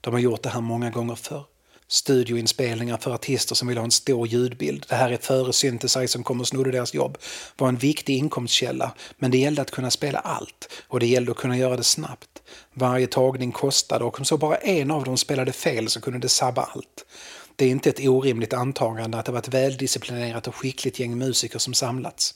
De 0.00 0.14
har 0.14 0.20
gjort 0.20 0.42
det 0.42 0.48
här 0.48 0.60
många 0.60 0.90
gånger 0.90 1.14
förr. 1.14 1.44
Studioinspelningar 1.90 2.96
för 2.96 3.14
artister 3.14 3.54
som 3.54 3.68
vill 3.68 3.78
ha 3.78 3.84
en 3.84 3.90
stor 3.90 4.26
ljudbild. 4.26 4.86
Det 4.88 4.94
här 4.94 5.10
är 5.10 5.16
före 5.16 5.52
synthesizern 5.52 6.22
kom 6.22 6.40
och 6.40 6.48
snodde 6.48 6.70
deras 6.70 6.94
jobb. 6.94 7.18
var 7.56 7.68
en 7.68 7.76
viktig 7.76 8.16
inkomstkälla, 8.16 8.94
men 9.18 9.30
det 9.30 9.38
gällde 9.38 9.62
att 9.62 9.70
kunna 9.70 9.90
spela 9.90 10.18
allt 10.18 10.68
och 10.88 11.00
det 11.00 11.06
gällde 11.06 11.30
att 11.30 11.38
kunna 11.38 11.58
göra 11.58 11.76
det 11.76 11.84
snabbt. 11.84 12.42
Varje 12.74 13.06
tagning 13.06 13.52
kostade 13.52 14.04
och 14.04 14.18
om 14.18 14.24
så 14.24 14.36
bara 14.36 14.56
en 14.56 14.90
av 14.90 15.04
dem 15.04 15.16
spelade 15.16 15.52
fel 15.52 15.88
så 15.88 16.00
kunde 16.00 16.18
det 16.18 16.28
sabba 16.28 16.62
allt. 16.62 17.04
Det 17.56 17.64
är 17.64 17.70
inte 17.70 17.90
ett 17.90 18.00
orimligt 18.00 18.52
antagande 18.52 19.18
att 19.18 19.26
det 19.26 19.32
var 19.32 19.38
ett 19.38 19.48
väldisciplinerat 19.48 20.46
och 20.46 20.54
skickligt 20.54 20.98
gäng 20.98 21.18
musiker 21.18 21.58
som 21.58 21.74
samlats. 21.74 22.34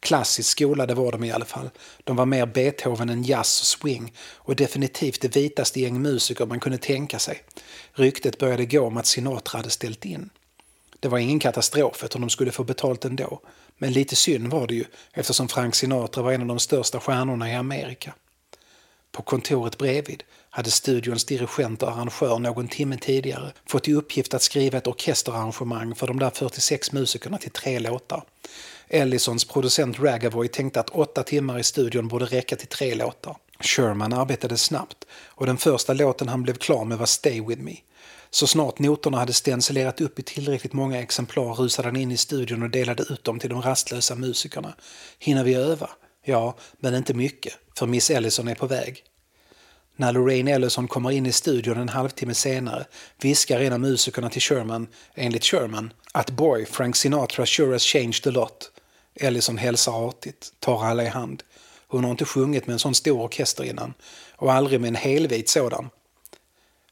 Klassiskt 0.00 0.48
skolade 0.48 0.94
var 0.94 1.12
de 1.12 1.24
i 1.24 1.32
alla 1.32 1.44
fall. 1.44 1.70
De 2.04 2.16
var 2.16 2.26
mer 2.26 2.46
Beethoven 2.46 3.08
än 3.08 3.22
jazz 3.22 3.60
och 3.60 3.66
swing 3.66 4.12
och 4.34 4.56
definitivt 4.56 5.20
det 5.20 5.36
vitaste 5.36 5.80
gäng 5.80 6.02
musiker 6.02 6.46
man 6.46 6.60
kunde 6.60 6.78
tänka 6.78 7.18
sig. 7.18 7.42
Ryktet 7.96 8.38
började 8.38 8.66
gå 8.66 8.80
om 8.80 8.96
att 8.96 9.06
Sinatra 9.06 9.58
hade 9.58 9.70
ställt 9.70 10.04
in. 10.04 10.30
Det 11.00 11.08
var 11.08 11.18
ingen 11.18 11.38
katastrof 11.38 12.04
utan 12.04 12.20
de 12.20 12.30
skulle 12.30 12.52
få 12.52 12.64
betalt 12.64 13.04
ändå. 13.04 13.40
Men 13.78 13.92
lite 13.92 14.16
synd 14.16 14.50
var 14.50 14.66
det 14.66 14.74
ju 14.74 14.84
eftersom 15.12 15.48
Frank 15.48 15.74
Sinatra 15.74 16.22
var 16.22 16.32
en 16.32 16.40
av 16.40 16.46
de 16.46 16.58
största 16.58 17.00
stjärnorna 17.00 17.50
i 17.50 17.54
Amerika. 17.54 18.14
På 19.12 19.22
kontoret 19.22 19.78
bredvid 19.78 20.22
hade 20.50 20.70
studions 20.70 21.24
dirigent 21.24 21.82
och 21.82 21.88
arrangör 21.88 22.38
någon 22.38 22.68
timme 22.68 22.98
tidigare 23.00 23.52
fått 23.66 23.88
i 23.88 23.94
uppgift 23.94 24.34
att 24.34 24.42
skriva 24.42 24.78
ett 24.78 24.86
orkesterarrangemang 24.86 25.94
för 25.94 26.06
de 26.06 26.18
där 26.18 26.30
46 26.30 26.92
musikerna 26.92 27.38
till 27.38 27.50
tre 27.50 27.78
låtar. 27.78 28.24
Ellisons 28.88 29.44
producent 29.44 29.98
Ragavoy 29.98 30.48
tänkte 30.48 30.80
att 30.80 30.90
åtta 30.90 31.22
timmar 31.22 31.58
i 31.58 31.62
studion 31.62 32.08
borde 32.08 32.24
räcka 32.24 32.56
till 32.56 32.68
tre 32.68 32.94
låtar. 32.94 33.36
Sherman 33.66 34.12
arbetade 34.12 34.56
snabbt 34.56 35.04
och 35.26 35.46
den 35.46 35.56
första 35.56 35.92
låten 35.92 36.28
han 36.28 36.42
blev 36.42 36.54
klar 36.54 36.84
med 36.84 36.98
var 36.98 37.06
Stay 37.06 37.40
With 37.40 37.62
Me. 37.62 37.76
Så 38.30 38.46
snart 38.46 38.78
noterna 38.78 39.18
hade 39.18 39.32
stencilerat 39.32 40.00
upp 40.00 40.18
i 40.18 40.22
tillräckligt 40.22 40.72
många 40.72 41.02
exemplar 41.02 41.54
rusade 41.54 41.88
han 41.88 41.96
in 41.96 42.10
i 42.10 42.16
studion 42.16 42.62
och 42.62 42.70
delade 42.70 43.02
ut 43.02 43.24
dem 43.24 43.38
till 43.38 43.50
de 43.50 43.62
rastlösa 43.62 44.14
musikerna. 44.14 44.74
Hinner 45.18 45.44
vi 45.44 45.54
öva? 45.54 45.90
Ja, 46.24 46.56
men 46.80 46.94
inte 46.94 47.14
mycket, 47.14 47.52
för 47.78 47.86
Miss 47.86 48.10
Ellison 48.10 48.48
är 48.48 48.54
på 48.54 48.66
väg. 48.66 49.04
När 49.96 50.12
Lorraine 50.12 50.48
Ellison 50.48 50.88
kommer 50.88 51.10
in 51.10 51.26
i 51.26 51.32
studion 51.32 51.78
en 51.78 51.88
halvtimme 51.88 52.34
senare 52.34 52.86
viskar 53.20 53.60
en 53.60 53.72
av 53.72 53.80
musikerna 53.80 54.30
till 54.30 54.42
Sherman, 54.42 54.86
enligt 55.14 55.44
Sherman, 55.44 55.92
att 56.12 56.30
boy, 56.30 56.66
Frank 56.66 56.96
Sinatra 56.96 57.46
sure 57.46 57.72
has 57.72 57.82
changed 57.82 58.26
a 58.26 58.30
lot. 58.30 58.70
Ellison 59.14 59.58
hälsar 59.58 60.08
artigt, 60.08 60.52
tar 60.60 60.84
alla 60.84 61.02
i 61.02 61.08
hand. 61.08 61.42
Hon 61.94 62.04
har 62.04 62.10
inte 62.10 62.24
sjungit 62.24 62.66
med 62.66 62.72
en 62.72 62.78
sån 62.78 62.94
stor 62.94 63.20
orkester 63.20 63.64
innan 63.64 63.94
och 64.36 64.52
aldrig 64.52 64.80
med 64.80 64.88
en 64.88 64.94
helvit 64.94 65.48
sådan. 65.48 65.90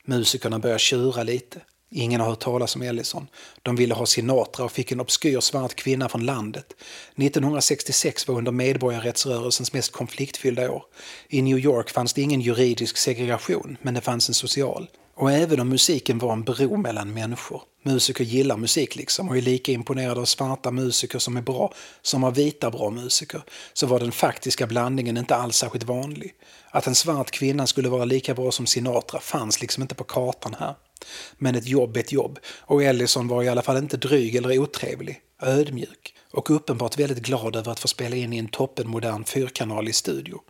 Musikerna 0.04 0.58
börjar 0.58 0.78
tjura 0.78 1.22
lite. 1.22 1.60
Ingen 1.90 2.20
har 2.20 2.28
hört 2.28 2.40
talas 2.40 2.76
om 2.76 2.82
Ellison. 2.82 3.26
De 3.62 3.76
ville 3.76 3.94
ha 3.94 4.06
Sinatra 4.06 4.64
och 4.64 4.72
fick 4.72 4.92
en 4.92 5.00
obskyr 5.00 5.40
svart 5.40 5.74
kvinna 5.74 6.08
från 6.08 6.26
landet. 6.26 6.74
1966 7.16 8.28
var 8.28 8.34
under 8.34 8.52
medborgarrättsrörelsens 8.52 9.72
mest 9.72 9.92
konfliktfyllda 9.92 10.70
år. 10.70 10.84
I 11.28 11.42
New 11.42 11.58
York 11.58 11.90
fanns 11.90 12.12
det 12.12 12.22
ingen 12.22 12.40
juridisk 12.40 12.96
segregation, 12.96 13.76
men 13.82 13.94
det 13.94 14.00
fanns 14.00 14.28
en 14.28 14.34
social. 14.34 14.88
Och 15.14 15.32
även 15.32 15.60
om 15.60 15.68
musiken 15.68 16.18
var 16.18 16.32
en 16.32 16.42
bro 16.42 16.76
mellan 16.76 17.14
människor, 17.14 17.62
musiker 17.82 18.24
gillar 18.24 18.56
musik 18.56 18.96
liksom 18.96 19.28
och 19.28 19.36
är 19.36 19.40
lika 19.40 19.72
imponerade 19.72 20.20
av 20.20 20.24
svarta 20.24 20.70
musiker 20.70 21.18
som 21.18 21.36
är 21.36 21.42
bra 21.42 21.74
som 22.02 22.24
av 22.24 22.34
vita 22.34 22.70
bra 22.70 22.90
musiker, 22.90 23.42
så 23.72 23.86
var 23.86 24.00
den 24.00 24.12
faktiska 24.12 24.66
blandningen 24.66 25.16
inte 25.16 25.34
alls 25.34 25.56
särskilt 25.56 25.84
vanlig. 25.84 26.34
Att 26.70 26.86
en 26.86 26.94
svart 26.94 27.30
kvinna 27.30 27.66
skulle 27.66 27.88
vara 27.88 28.04
lika 28.04 28.34
bra 28.34 28.52
som 28.52 28.66
Sinatra 28.66 29.20
fanns 29.20 29.60
liksom 29.60 29.82
inte 29.82 29.94
på 29.94 30.04
kartan 30.04 30.56
här. 30.58 30.74
Men 31.38 31.54
ett 31.54 31.66
jobb 31.66 31.96
är 31.96 32.00
ett 32.00 32.12
jobb 32.12 32.38
och 32.58 32.82
Ellison 32.82 33.28
var 33.28 33.42
i 33.42 33.48
alla 33.48 33.62
fall 33.62 33.76
inte 33.76 33.96
dryg 33.96 34.36
eller 34.36 34.58
otrevlig, 34.58 35.20
ödmjuk 35.42 36.14
och 36.32 36.50
uppenbart 36.50 36.98
väldigt 36.98 37.22
glad 37.22 37.56
över 37.56 37.72
att 37.72 37.80
få 37.80 37.88
spela 37.88 38.16
in 38.16 38.32
i 38.32 38.38
en 38.38 38.48
toppenmodern 38.48 39.24
fyrkanalig 39.24 39.94
studio. 39.94 40.40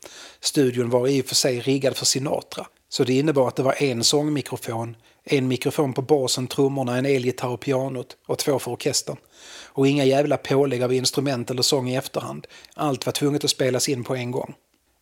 Studion 0.40 0.90
var 0.90 1.08
i 1.08 1.22
och 1.22 1.26
för 1.26 1.34
sig 1.34 1.60
riggad 1.60 1.96
för 1.96 2.06
Sinatra, 2.06 2.66
så 2.92 3.04
det 3.04 3.12
innebar 3.12 3.48
att 3.48 3.56
det 3.56 3.62
var 3.62 3.82
en 3.82 4.04
sångmikrofon, 4.04 4.96
en 5.24 5.48
mikrofon 5.48 5.92
på 5.92 6.02
basen, 6.02 6.46
trummorna, 6.46 6.96
en 6.98 7.06
elgitarr 7.06 7.48
och 7.48 7.60
pianot 7.60 8.16
och 8.26 8.38
två 8.38 8.58
för 8.58 8.70
orkestern. 8.70 9.16
Och 9.64 9.86
inga 9.86 10.04
jävla 10.04 10.36
pålägg 10.36 10.82
av 10.82 10.92
instrument 10.92 11.50
eller 11.50 11.62
sång 11.62 11.88
i 11.88 11.96
efterhand. 11.96 12.46
Allt 12.74 13.06
var 13.06 13.12
tvunget 13.12 13.44
att 13.44 13.50
spelas 13.50 13.88
in 13.88 14.04
på 14.04 14.14
en 14.14 14.30
gång. 14.30 14.54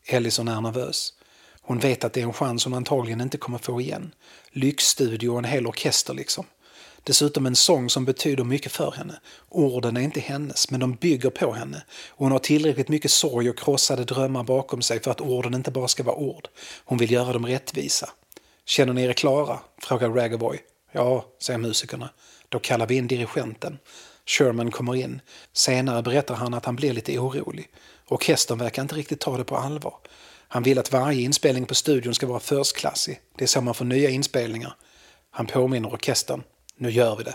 Ellison 0.06 0.48
är 0.48 0.60
nervös. 0.60 1.12
Hon 1.60 1.78
vet 1.78 2.04
att 2.04 2.12
det 2.12 2.20
är 2.20 2.24
en 2.24 2.32
chans 2.32 2.64
hon 2.64 2.74
antagligen 2.74 3.20
inte 3.20 3.38
kommer 3.38 3.58
få 3.58 3.80
igen. 3.80 4.14
Lyxstudio 4.50 5.28
och 5.28 5.38
en 5.38 5.44
hel 5.44 5.66
orkester 5.66 6.14
liksom. 6.14 6.44
Dessutom 7.04 7.46
en 7.46 7.56
sång 7.56 7.90
som 7.90 8.04
betyder 8.04 8.44
mycket 8.44 8.72
för 8.72 8.90
henne. 8.90 9.20
Orden 9.48 9.96
är 9.96 10.00
inte 10.00 10.20
hennes, 10.20 10.70
men 10.70 10.80
de 10.80 10.94
bygger 10.94 11.30
på 11.30 11.52
henne. 11.52 11.82
Och 12.08 12.24
hon 12.24 12.32
har 12.32 12.38
tillräckligt 12.38 12.88
mycket 12.88 13.10
sorg 13.10 13.50
och 13.50 13.58
krossade 13.58 14.04
drömmar 14.04 14.44
bakom 14.44 14.82
sig 14.82 15.00
för 15.00 15.10
att 15.10 15.20
orden 15.20 15.54
inte 15.54 15.70
bara 15.70 15.88
ska 15.88 16.02
vara 16.02 16.16
ord. 16.16 16.48
Hon 16.84 16.98
vill 16.98 17.10
göra 17.10 17.32
dem 17.32 17.46
rättvisa. 17.46 18.10
Känner 18.64 18.92
ni 18.92 19.02
er 19.02 19.12
klara? 19.12 19.58
frågar 19.78 20.08
Ragavoy. 20.08 20.58
Ja, 20.92 21.26
säger 21.38 21.58
musikerna. 21.58 22.10
Då 22.48 22.58
kallar 22.58 22.86
vi 22.86 22.96
in 22.96 23.06
dirigenten. 23.06 23.78
Sherman 24.26 24.70
kommer 24.70 24.96
in. 24.96 25.20
Senare 25.52 26.02
berättar 26.02 26.34
han 26.34 26.54
att 26.54 26.64
han 26.64 26.76
blir 26.76 26.92
lite 26.92 27.18
orolig. 27.18 27.68
Orkestern 28.08 28.58
verkar 28.58 28.82
inte 28.82 28.94
riktigt 28.94 29.20
ta 29.20 29.36
det 29.36 29.44
på 29.44 29.56
allvar. 29.56 29.94
Han 30.48 30.62
vill 30.62 30.78
att 30.78 30.92
varje 30.92 31.22
inspelning 31.22 31.66
på 31.66 31.74
studion 31.74 32.14
ska 32.14 32.26
vara 32.26 32.40
förstklassig. 32.40 33.20
Det 33.36 33.44
är 33.44 33.48
så 33.48 33.60
man 33.60 33.74
får 33.74 33.84
nya 33.84 34.10
inspelningar. 34.10 34.74
Han 35.30 35.46
påminner 35.46 35.94
orkestern. 35.94 36.42
Nu 36.80 36.90
gör 36.90 37.16
vi 37.16 37.24
det. 37.24 37.34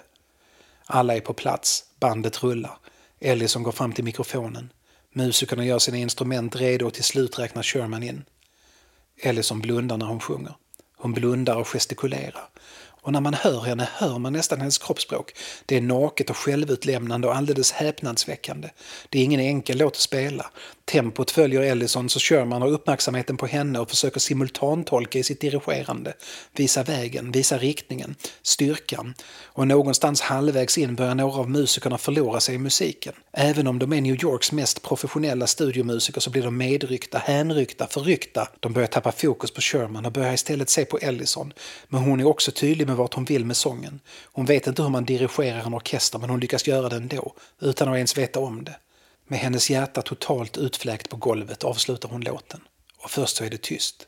Alla 0.86 1.15
är 1.15 1.21
på 1.21 1.34
plats. 1.34 1.84
Bandet 1.99 2.43
rullar. 2.43 2.77
Ellison 3.19 3.63
går 3.63 3.71
fram 3.71 3.93
till 3.93 4.03
mikrofonen. 4.03 4.73
Musikerna 5.13 5.65
gör 5.65 5.79
sina 5.79 5.97
instrument 5.97 6.55
redo 6.55 6.86
och 6.86 6.93
till 6.93 7.03
slut 7.03 7.39
räknar 7.39 7.63
Sherman 7.63 8.03
in. 8.03 8.25
Ellison 9.17 9.62
blundar 9.62 9.97
när 9.97 10.05
hon 10.05 10.19
sjunger. 10.19 10.53
Hon 10.97 11.13
blundar 11.13 11.55
och 11.55 11.67
gestikulerar. 11.67 12.49
Och 13.05 13.13
när 13.13 13.21
man 13.21 13.33
hör 13.33 13.61
henne 13.61 13.89
hör 13.93 14.19
man 14.19 14.33
nästan 14.33 14.59
hennes 14.59 14.77
kroppsspråk. 14.77 15.35
Det 15.65 15.77
är 15.77 15.81
naket 15.81 16.29
och 16.29 16.37
självutlämnande 16.37 17.27
och 17.27 17.35
alldeles 17.35 17.71
häpnadsväckande. 17.71 18.69
Det 19.09 19.19
är 19.19 19.23
ingen 19.23 19.39
enkel 19.39 19.77
låt 19.77 19.93
att 19.93 19.99
spela. 19.99 20.45
Tempot 20.85 21.31
följer 21.31 21.61
Ellison 21.61 22.09
så 22.09 22.19
Sherman 22.19 22.61
har 22.61 22.69
uppmärksamheten 22.69 23.37
på 23.37 23.47
henne 23.47 23.79
och 23.79 23.89
försöker 23.89 24.19
simultantolka 24.19 25.19
i 25.19 25.23
sitt 25.23 25.41
dirigerande. 25.41 26.13
Visa 26.55 26.83
vägen, 26.83 27.31
visa 27.31 27.57
riktningen, 27.57 28.15
styrkan. 28.41 29.13
Och 29.43 29.67
någonstans 29.67 30.21
halvvägs 30.21 30.77
in 30.77 30.95
börjar 30.95 31.15
några 31.15 31.39
av 31.39 31.49
musikerna 31.49 31.97
förlora 31.97 32.39
sig 32.39 32.55
i 32.55 32.57
musiken. 32.57 33.13
Även 33.33 33.67
om 33.67 33.79
de 33.79 33.93
är 33.93 34.01
New 34.01 34.23
Yorks 34.23 34.51
mest 34.51 34.81
professionella 34.81 35.47
studiomusiker 35.47 36.21
så 36.21 36.29
blir 36.29 36.43
de 36.43 36.57
medryckta, 36.57 37.17
hänryckta, 37.17 37.87
förryckta. 37.87 38.47
De 38.59 38.73
börjar 38.73 38.87
tappa 38.87 39.11
fokus 39.11 39.51
på 39.51 39.61
Sherman 39.61 40.05
och 40.05 40.11
börjar 40.11 40.33
istället 40.33 40.69
se 40.69 40.85
på 40.85 40.97
Ellison. 40.97 41.53
Men 41.87 42.01
hon 42.01 42.19
är 42.19 42.27
också 42.27 42.51
tydlig 42.51 42.87
med 42.87 42.94
vart 42.95 43.13
hon 43.13 43.25
vill 43.25 43.45
med 43.45 43.58
sången. 43.58 43.99
Hon 44.23 44.45
vet 44.45 44.67
inte 44.67 44.84
hur 44.84 44.89
man 44.89 45.05
dirigerar 45.05 45.60
en 45.60 45.73
orkester 45.73 46.19
men 46.19 46.29
hon 46.29 46.39
lyckas 46.39 46.67
göra 46.67 46.89
det 46.89 46.95
ändå, 46.95 47.34
utan 47.60 47.89
att 47.89 47.95
ens 47.95 48.17
veta 48.17 48.39
om 48.39 48.63
det. 48.63 48.75
Med 49.27 49.39
hennes 49.39 49.69
hjärta 49.69 50.01
totalt 50.01 50.58
utfläkt 50.58 51.10
på 51.10 51.17
golvet 51.17 51.63
avslutar 51.63 52.10
hon 52.10 52.21
låten. 52.21 52.62
Och 52.97 53.12
först 53.12 53.36
så 53.36 53.43
är 53.43 53.49
det 53.49 53.62
tyst. 53.62 54.08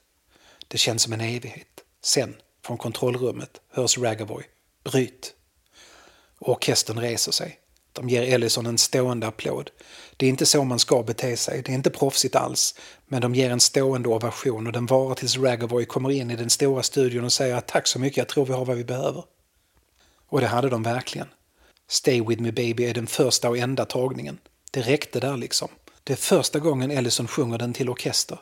Det 0.68 0.78
känns 0.78 1.04
som 1.04 1.14
en 1.14 1.22
evighet. 1.22 1.68
Sen, 2.04 2.36
från 2.66 2.78
kontrollrummet, 2.78 3.62
hörs 3.72 3.98
Ragaboy. 3.98 4.44
Bryt! 4.84 5.34
Och 6.40 6.50
orkestern 6.50 7.00
reser 7.00 7.32
sig. 7.32 7.60
De 7.98 8.10
ger 8.10 8.22
Ellison 8.22 8.66
en 8.66 8.78
stående 8.78 9.28
applåd. 9.28 9.72
Det 10.18 10.26
är 10.26 10.30
inte 10.30 10.46
så 10.46 10.64
man 10.64 10.80
ska 10.80 11.04
bete 11.04 11.38
sig, 11.38 11.62
det 11.62 11.72
är 11.72 11.74
inte 11.74 11.90
proffsigt 11.90 12.36
alls. 12.36 12.76
Men 13.08 13.22
de 13.22 13.36
ger 13.36 13.50
en 13.50 13.60
stående 13.60 14.10
ovation 14.10 14.68
och 14.68 14.74
den 14.74 14.86
varar 14.86 15.16
tills 15.16 15.38
Ragavoy 15.38 15.86
kommer 15.86 16.12
in 16.12 16.32
i 16.32 16.36
den 16.36 16.50
stora 16.50 16.84
studion 16.84 17.26
och 17.26 17.34
säger 17.34 17.56
att 17.56 17.68
tack 17.68 17.88
så 17.88 18.00
mycket, 18.00 18.18
jag 18.18 18.28
tror 18.28 18.46
vi 18.46 18.54
har 18.54 18.66
vad 18.66 18.78
vi 18.78 18.84
behöver. 18.84 19.24
Och 20.30 20.42
det 20.42 20.48
hade 20.48 20.70
de 20.70 20.84
verkligen. 20.84 21.28
Stay 21.88 22.22
with 22.22 22.42
me 22.42 22.52
baby 22.52 22.84
är 22.84 22.94
den 22.94 23.08
första 23.08 23.50
och 23.50 23.58
enda 23.58 23.86
tagningen. 23.86 24.38
Det 24.72 24.82
räckte 24.82 25.20
där 25.20 25.38
liksom. 25.38 25.68
Det 26.04 26.14
är 26.14 26.18
första 26.18 26.60
gången 26.60 26.92
Ellison 26.92 27.28
sjunger 27.28 27.58
den 27.58 27.74
till 27.74 27.90
orkester. 27.90 28.40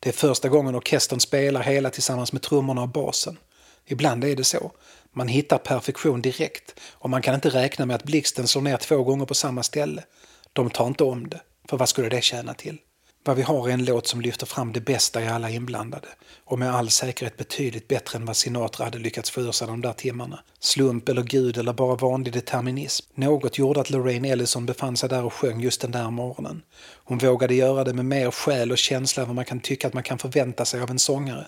Det 0.00 0.08
är 0.08 0.12
första 0.12 0.48
gången 0.48 0.74
orkestern 0.74 1.20
spelar 1.20 1.62
hela 1.62 1.90
tillsammans 1.90 2.32
med 2.32 2.42
trummorna 2.42 2.82
och 2.82 2.88
basen. 2.88 3.38
Ibland 3.86 4.24
är 4.24 4.36
det 4.36 4.44
så. 4.44 4.72
Man 5.16 5.28
hittar 5.28 5.58
perfektion 5.58 6.22
direkt 6.22 6.80
och 6.92 7.10
man 7.10 7.22
kan 7.22 7.34
inte 7.34 7.48
räkna 7.48 7.86
med 7.86 7.96
att 7.96 8.04
blixten 8.04 8.48
slår 8.48 8.62
ner 8.62 8.76
två 8.76 9.02
gånger 9.02 9.26
på 9.26 9.34
samma 9.34 9.62
ställe. 9.62 10.04
De 10.52 10.70
tar 10.70 10.86
inte 10.86 11.04
om 11.04 11.28
det, 11.28 11.40
för 11.68 11.76
vad 11.76 11.88
skulle 11.88 12.08
det 12.08 12.22
tjäna 12.22 12.54
till? 12.54 12.78
Vad 13.26 13.36
vi 13.36 13.42
har 13.42 13.68
är 13.68 13.72
en 13.72 13.84
låt 13.84 14.06
som 14.06 14.20
lyfter 14.20 14.46
fram 14.46 14.72
det 14.72 14.80
bästa 14.80 15.22
i 15.22 15.28
alla 15.28 15.50
inblandade 15.50 16.08
och 16.44 16.58
med 16.58 16.74
all 16.74 16.90
säkerhet 16.90 17.36
betydligt 17.36 17.88
bättre 17.88 18.16
än 18.18 18.26
vad 18.26 18.36
Sinatra 18.36 18.84
hade 18.84 18.98
lyckats 18.98 19.30
få 19.30 19.40
ur 19.40 19.52
sig 19.52 19.66
de 19.66 19.80
där 19.80 19.92
timmarna. 19.92 20.40
Slump 20.60 21.08
eller 21.08 21.22
gud 21.22 21.58
eller 21.58 21.72
bara 21.72 21.94
vanlig 21.94 22.32
determinism. 22.32 23.06
Något 23.14 23.58
gjorde 23.58 23.80
att 23.80 23.90
Lorraine 23.90 24.24
Ellison 24.24 24.66
befann 24.66 24.96
sig 24.96 25.08
där 25.08 25.24
och 25.24 25.32
sjöng 25.32 25.60
just 25.60 25.80
den 25.80 25.90
där 25.90 26.10
morgonen. 26.10 26.62
Hon 27.04 27.18
vågade 27.18 27.54
göra 27.54 27.84
det 27.84 27.94
med 27.94 28.04
mer 28.04 28.30
själ 28.30 28.72
och 28.72 28.78
känsla 28.78 29.22
än 29.22 29.28
vad 29.28 29.36
man 29.36 29.44
kan 29.44 29.60
tycka 29.60 29.86
att 29.86 29.94
man 29.94 30.02
kan 30.02 30.18
förvänta 30.18 30.64
sig 30.64 30.80
av 30.80 30.90
en 30.90 30.98
sångare. 30.98 31.46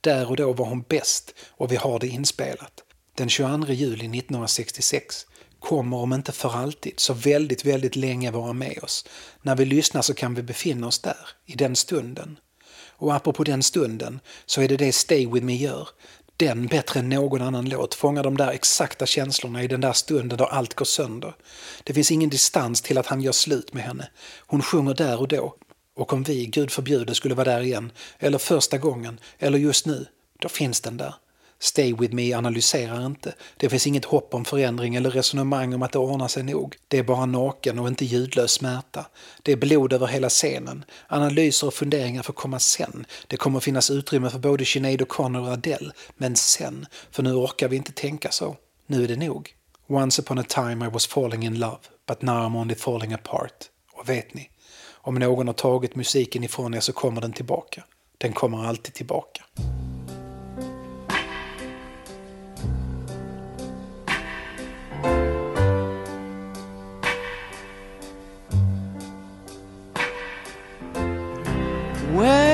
Där 0.00 0.30
och 0.30 0.36
då 0.36 0.52
var 0.52 0.66
hon 0.66 0.84
bäst 0.88 1.34
och 1.50 1.72
vi 1.72 1.76
har 1.76 1.98
det 1.98 2.06
inspelat. 2.06 2.82
Den 3.18 3.28
22 3.28 3.72
juli 3.72 4.18
1966 4.18 5.26
kommer 5.60 5.96
om 5.96 6.12
inte 6.12 6.32
för 6.32 6.56
alltid 6.56 7.00
så 7.00 7.14
väldigt, 7.14 7.64
väldigt 7.64 7.96
länge 7.96 8.30
vara 8.30 8.52
med 8.52 8.78
oss. 8.82 9.04
När 9.42 9.56
vi 9.56 9.64
lyssnar 9.64 10.02
så 10.02 10.14
kan 10.14 10.34
vi 10.34 10.42
befinna 10.42 10.86
oss 10.86 10.98
där, 10.98 11.28
i 11.46 11.54
den 11.54 11.76
stunden. 11.76 12.38
Och 12.88 13.14
apropå 13.14 13.44
den 13.44 13.62
stunden 13.62 14.20
så 14.46 14.62
är 14.62 14.68
det 14.68 14.76
det 14.76 14.92
Stay 14.92 15.26
With 15.26 15.46
Me 15.46 15.56
gör. 15.56 15.88
Den 16.36 16.66
bättre 16.66 17.00
än 17.00 17.08
någon 17.08 17.42
annan 17.42 17.68
låt 17.68 17.94
fångar 17.94 18.22
de 18.22 18.36
där 18.36 18.50
exakta 18.50 19.06
känslorna 19.06 19.62
i 19.62 19.68
den 19.68 19.80
där 19.80 19.92
stunden 19.92 20.38
då 20.38 20.44
allt 20.44 20.74
går 20.74 20.84
sönder. 20.84 21.34
Det 21.84 21.94
finns 21.94 22.10
ingen 22.10 22.30
distans 22.30 22.82
till 22.82 22.98
att 22.98 23.06
han 23.06 23.20
gör 23.20 23.32
slut 23.32 23.74
med 23.74 23.82
henne. 23.82 24.10
Hon 24.46 24.62
sjunger 24.62 24.94
där 24.94 25.20
och 25.20 25.28
då. 25.28 25.54
Och 25.96 26.12
om 26.12 26.22
vi, 26.22 26.46
Gud 26.46 26.70
förbjude, 26.70 27.14
skulle 27.14 27.34
vara 27.34 27.50
där 27.50 27.60
igen, 27.60 27.92
eller 28.18 28.38
första 28.38 28.78
gången, 28.78 29.20
eller 29.38 29.58
just 29.58 29.86
nu, 29.86 30.06
då 30.40 30.48
finns 30.48 30.80
den 30.80 30.96
där. 30.96 31.14
Stay 31.60 31.94
with 31.94 32.14
me 32.14 32.32
analyserar 32.32 33.06
inte. 33.06 33.34
Det 33.56 33.68
finns 33.68 33.86
inget 33.86 34.04
hopp 34.04 34.34
om 34.34 34.44
förändring 34.44 34.94
eller 34.94 35.10
resonemang 35.10 35.74
om 35.74 35.82
att 35.82 35.92
det 35.92 35.98
ordnar 35.98 36.28
sig 36.28 36.42
nog. 36.42 36.76
Det 36.88 36.98
är 36.98 37.02
bara 37.02 37.26
naken 37.26 37.78
och 37.78 37.88
inte 37.88 38.04
ljudlös 38.04 38.52
smärta. 38.52 39.06
Det 39.42 39.52
är 39.52 39.56
blod 39.56 39.92
över 39.92 40.06
hela 40.06 40.28
scenen. 40.28 40.84
Analyser 41.08 41.66
och 41.66 41.74
funderingar 41.74 42.22
får 42.22 42.32
komma 42.32 42.58
sen. 42.58 43.06
Det 43.26 43.36
kommer 43.36 43.60
finnas 43.60 43.90
utrymme 43.90 44.30
för 44.30 44.38
både 44.38 44.64
Sinead 44.64 45.02
O'Connor 45.02 45.46
och 45.46 45.52
Adele. 45.52 45.92
Men 46.16 46.36
sen, 46.36 46.86
för 47.10 47.22
nu 47.22 47.32
orkar 47.32 47.68
vi 47.68 47.76
inte 47.76 47.92
tänka 47.92 48.30
så. 48.30 48.56
Nu 48.86 49.04
är 49.04 49.08
det 49.08 49.16
nog. 49.16 49.54
Once 49.88 50.22
upon 50.22 50.38
a 50.38 50.44
time 50.48 50.86
I 50.86 50.88
was 50.88 51.06
falling 51.06 51.44
in 51.44 51.58
love, 51.58 51.78
but 52.08 52.22
now 52.22 52.34
I'm 52.34 52.60
only 52.60 52.74
falling 52.74 53.12
apart. 53.12 53.64
Och 53.92 54.08
vet 54.08 54.34
ni? 54.34 54.50
Om 54.92 55.14
någon 55.14 55.46
har 55.46 55.54
tagit 55.54 55.94
musiken 55.94 56.44
ifrån 56.44 56.74
er 56.74 56.80
så 56.80 56.92
kommer 56.92 57.20
den 57.20 57.32
tillbaka. 57.32 57.84
Den 58.18 58.32
kommer 58.32 58.66
alltid 58.66 58.94
tillbaka. 58.94 59.44
Where 72.18 72.47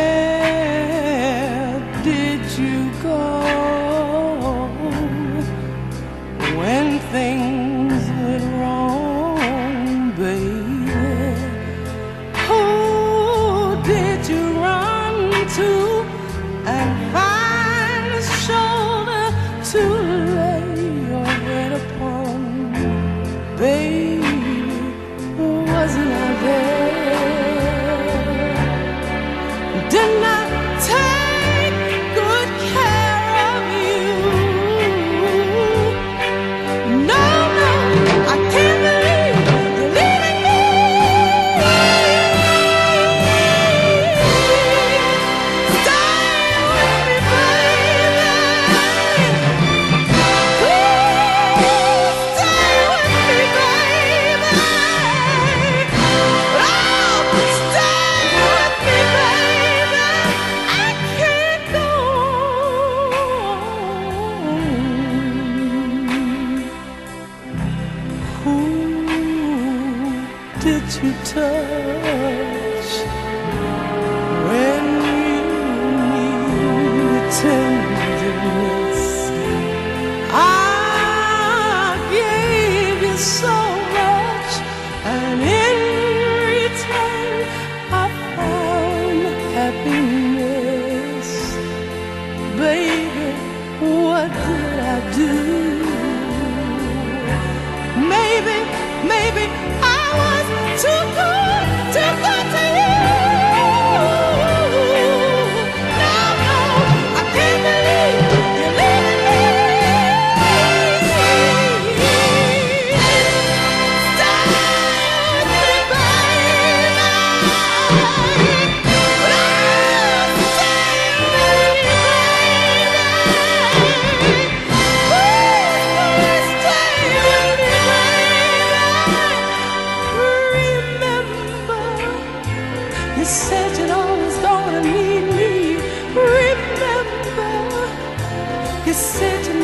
Remember, 138.86 139.54
you 139.54 139.63